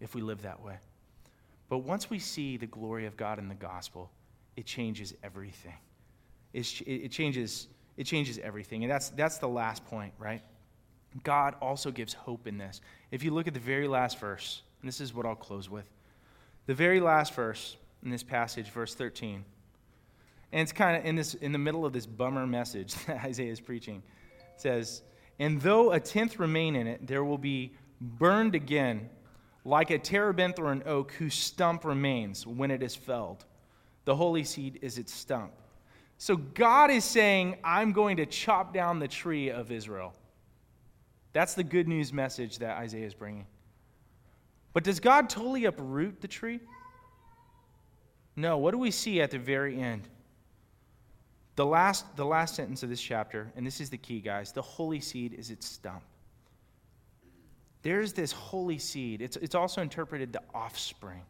[0.00, 0.78] if we live that way.
[1.70, 4.10] But once we see the glory of God in the gospel,
[4.56, 5.76] it changes everything.
[6.52, 8.82] It's, it, changes, it changes everything.
[8.82, 10.42] And that's, that's the last point, right?
[11.22, 12.80] God also gives hope in this.
[13.12, 15.88] If you look at the very last verse, and this is what I'll close with.
[16.66, 19.44] The very last verse in this passage, verse 13.
[20.52, 23.52] And it's kind of in, this, in the middle of this bummer message that Isaiah
[23.52, 24.02] is preaching.
[24.56, 25.02] It says,
[25.38, 29.08] And though a tenth remain in it, there will be burned again
[29.64, 33.44] like a terebinth or an oak whose stump remains when it is felled.
[34.04, 35.52] The holy seed is its stump.
[36.18, 40.14] So God is saying, I'm going to chop down the tree of Israel.
[41.32, 43.46] That's the good news message that Isaiah is bringing.
[44.72, 46.60] But does God totally uproot the tree?
[48.36, 48.58] No.
[48.58, 50.08] What do we see at the very end?
[51.56, 54.62] The last, the last sentence of this chapter, and this is the key, guys the
[54.62, 56.02] holy seed is its stump.
[57.82, 59.22] There's this holy seed.
[59.22, 61.22] It's, it's also interpreted the offspring,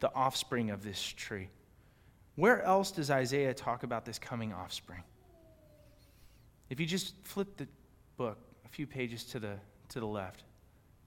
[0.00, 1.48] the offspring of this tree.
[2.36, 5.02] Where else does Isaiah talk about this coming offspring?
[6.68, 7.66] If you just flip the
[8.16, 9.56] book a few pages to the,
[9.88, 10.44] to the left,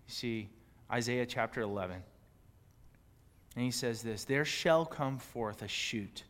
[0.07, 0.49] you see
[0.91, 2.03] Isaiah chapter 11.
[3.55, 6.23] And he says this There shall come forth a shoot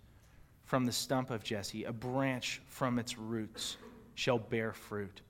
[0.66, 3.78] from the stump of Jesse, a branch from its roots
[4.16, 5.22] shall bear fruit.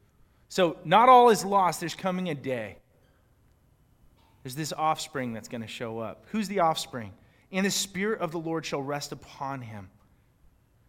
[0.53, 1.79] So, not all is lost.
[1.79, 2.77] There's coming a day.
[4.43, 6.27] There's this offspring that's going to show up.
[6.27, 7.11] Who's the offspring?
[7.51, 9.89] And the Spirit of the Lord shall rest upon him.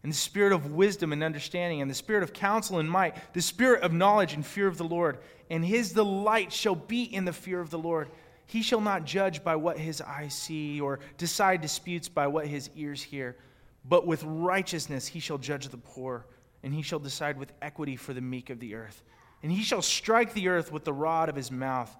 [0.02, 3.40] And the Spirit of wisdom and understanding, and the Spirit of counsel and might, the
[3.40, 5.16] Spirit of knowledge and fear of the Lord.
[5.48, 8.10] And his delight shall be in the fear of the Lord.
[8.44, 12.68] He shall not judge by what his eyes see, or decide disputes by what his
[12.76, 13.38] ears hear.
[13.86, 16.26] But with righteousness he shall judge the poor,
[16.62, 19.02] and he shall decide with equity for the meek of the earth.
[19.44, 21.94] And he shall strike the earth with the rod of his mouth,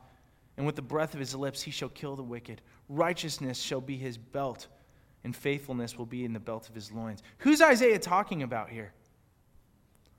[0.57, 2.63] and with the breath of his lips he shall kill the wicked.
[2.89, 4.67] Righteousness shall be his belt,
[5.25, 7.23] and faithfulness will be in the belt of his loins.
[7.39, 8.95] Who's Isaiah talking about here?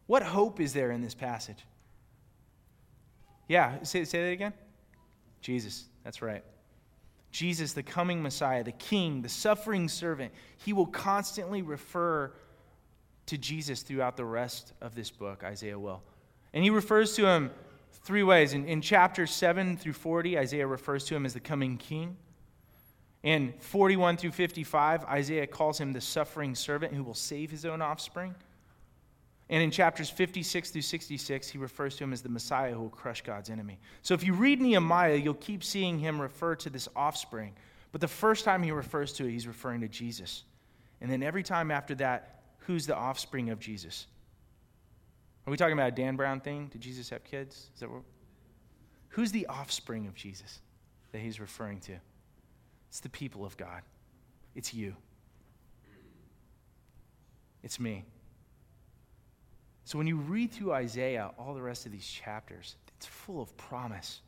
[0.05, 1.65] What hope is there in this passage?
[3.47, 4.53] Yeah, say, say that again.
[5.41, 6.43] Jesus, that's right.
[7.32, 12.34] Jesus, the coming Messiah, the King, the suffering servant, he will constantly refer
[13.26, 16.03] to Jesus throughout the rest of this book, Isaiah will.
[16.56, 17.51] And he refers to him
[17.91, 18.53] three ways.
[18.53, 22.16] In, in chapters 7 through 40, Isaiah refers to him as the coming king.
[23.24, 27.82] In 41 through 55, Isaiah calls him the suffering servant who will save his own
[27.82, 28.34] offspring.
[29.49, 32.89] And in chapters 56 through 66, he refers to him as the Messiah who will
[32.89, 33.78] crush God's enemy.
[34.01, 37.53] So if you read Nehemiah, you'll keep seeing him refer to this offspring.
[37.91, 40.43] But the first time he refers to it, he's referring to Jesus.
[41.01, 44.08] And then every time after that, who's the offspring of Jesus?
[45.47, 46.67] Are we talking about a Dan Brown thing?
[46.67, 47.69] Did Jesus have kids?
[47.73, 48.01] Is that what?
[49.09, 50.59] Who's the offspring of Jesus
[51.11, 51.93] that he's referring to?
[52.89, 53.81] It's the people of God.
[54.55, 54.95] It's you.
[57.63, 58.05] It's me.
[59.85, 63.55] So when you read through Isaiah, all the rest of these chapters, it's full of
[63.55, 64.21] promise.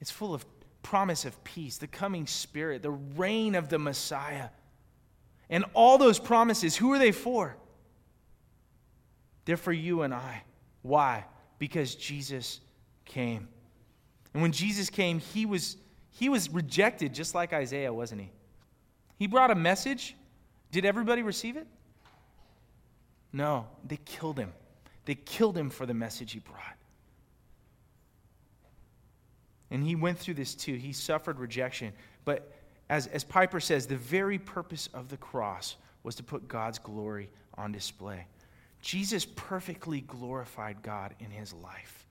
[0.00, 0.46] It's full of
[0.82, 4.50] promise of peace, the coming spirit, the reign of the Messiah.
[5.50, 7.56] And all those promises, who are they for?
[9.44, 10.42] They're for you and I.
[10.82, 11.24] Why?
[11.58, 12.60] Because Jesus
[13.04, 13.48] came.
[14.32, 15.76] And when Jesus came, he was,
[16.10, 18.30] he was rejected just like Isaiah, wasn't he?
[19.16, 20.16] He brought a message.
[20.72, 21.66] Did everybody receive it?
[23.32, 24.52] No, they killed him.
[25.04, 26.58] They killed him for the message he brought.
[29.70, 30.74] And he went through this too.
[30.74, 31.92] He suffered rejection.
[32.24, 32.52] But
[32.88, 37.30] as, as Piper says, the very purpose of the cross was to put God's glory
[37.56, 38.26] on display.
[38.84, 42.06] Jesus perfectly glorified God in his life.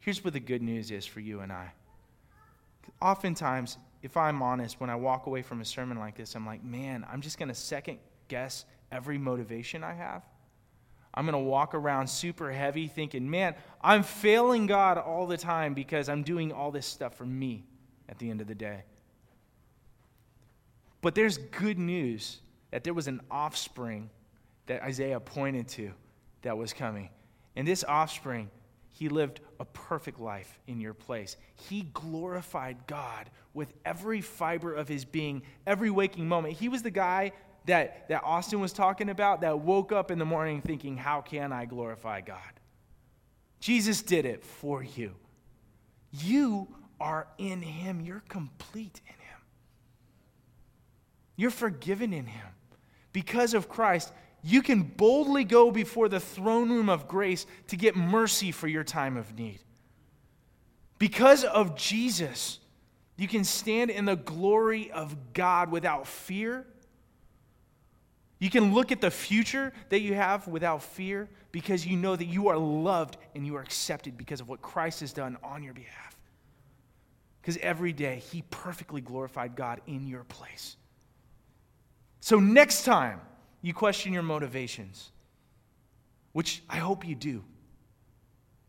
[0.00, 1.72] Here's what the good news is for you and I.
[3.02, 6.64] Oftentimes, if I'm honest, when I walk away from a sermon like this, I'm like,
[6.64, 10.22] man, I'm just going to second guess every motivation I have.
[11.12, 15.74] I'm going to walk around super heavy thinking, man, I'm failing God all the time
[15.74, 17.66] because I'm doing all this stuff for me
[18.08, 18.84] at the end of the day.
[21.02, 24.08] But there's good news that there was an offspring
[24.66, 25.92] that Isaiah pointed to
[26.42, 27.10] that was coming.
[27.54, 28.50] And this offspring,
[28.90, 31.36] he lived a perfect life in your place.
[31.54, 36.54] He glorified God with every fiber of his being, every waking moment.
[36.54, 37.32] He was the guy
[37.66, 41.52] that, that Austin was talking about that woke up in the morning thinking, How can
[41.52, 42.38] I glorify God?
[43.60, 45.14] Jesus did it for you.
[46.12, 46.68] You
[47.00, 49.40] are in him, you're complete in him.
[51.36, 52.46] You're forgiven in him.
[53.12, 54.12] Because of Christ,
[54.42, 58.84] you can boldly go before the throne room of grace to get mercy for your
[58.84, 59.60] time of need.
[60.98, 62.58] Because of Jesus,
[63.16, 66.66] you can stand in the glory of God without fear
[68.38, 72.26] you can look at the future that you have without fear because you know that
[72.26, 75.72] you are loved and you are accepted because of what Christ has done on your
[75.72, 76.18] behalf.
[77.40, 80.76] Because every day he perfectly glorified God in your place.
[82.20, 83.20] So, next time
[83.66, 85.10] you question your motivations,
[86.30, 87.42] which I hope you do,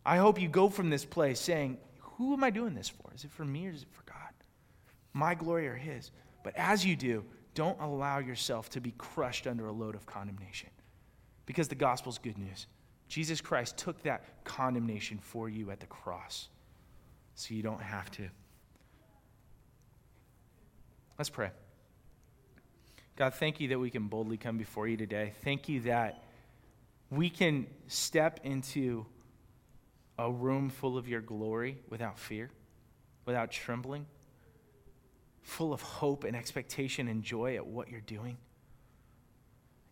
[0.03, 3.13] I hope you go from this place saying, Who am I doing this for?
[3.13, 4.33] Is it for me or is it for God?
[5.13, 6.09] My glory or his?
[6.43, 7.23] But as you do,
[7.53, 10.71] don't allow yourself to be crushed under a load of condemnation
[11.45, 12.65] because the gospel's good news.
[13.07, 16.49] Jesus Christ took that condemnation for you at the cross
[17.35, 18.27] so you don't have to.
[21.19, 21.51] Let's pray.
[23.17, 25.33] God, thank you that we can boldly come before you today.
[25.43, 26.23] Thank you that
[27.09, 29.07] we can step into
[30.19, 32.51] a room full of your glory without fear,
[33.25, 34.05] without trembling
[35.41, 38.37] full of hope and expectation and joy at what you're doing.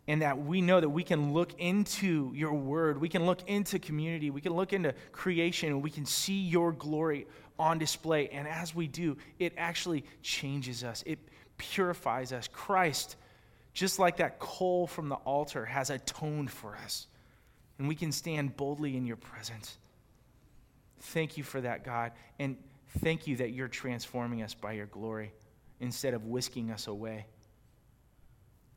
[0.08, 3.80] And that we know that we can look into your word, we can look into
[3.80, 7.26] community, we can look into creation, and we can see your glory
[7.58, 8.28] on display.
[8.30, 11.18] And as we do, it actually changes us, it
[11.58, 12.48] purifies us.
[12.52, 13.16] Christ,
[13.74, 17.08] just like that coal from the altar, has atoned for us.
[17.78, 19.78] And we can stand boldly in your presence.
[21.00, 22.14] Thank you for that, God.
[22.40, 22.58] And
[23.00, 25.34] thank you that you're transforming us by your glory
[25.80, 27.26] instead of whisking us away.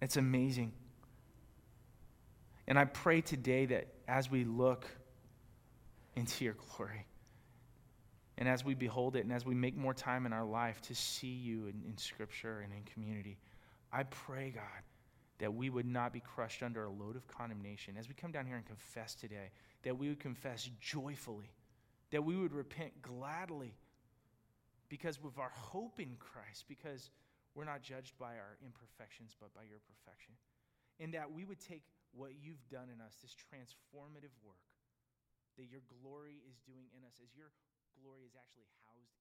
[0.00, 0.72] It's amazing.
[2.66, 4.86] And I pray today that as we look
[6.16, 7.06] into your glory,
[8.39, 10.95] and as we behold it, and as we make more time in our life to
[10.95, 13.36] see you in, in Scripture and in community,
[13.93, 14.82] I pray, God,
[15.39, 17.97] that we would not be crushed under a load of condemnation.
[17.99, 19.51] As we come down here and confess today,
[19.82, 21.51] that we would confess joyfully,
[22.12, 23.74] that we would repent gladly
[24.89, 27.11] because of our hope in Christ, because
[27.57, 30.34] we're not judged by our imperfections, but by your perfection.
[31.01, 31.82] And that we would take
[32.14, 34.62] what you've done in us, this transformative work
[35.59, 37.51] that your glory is doing in us, as your
[38.03, 39.17] glory is actually housed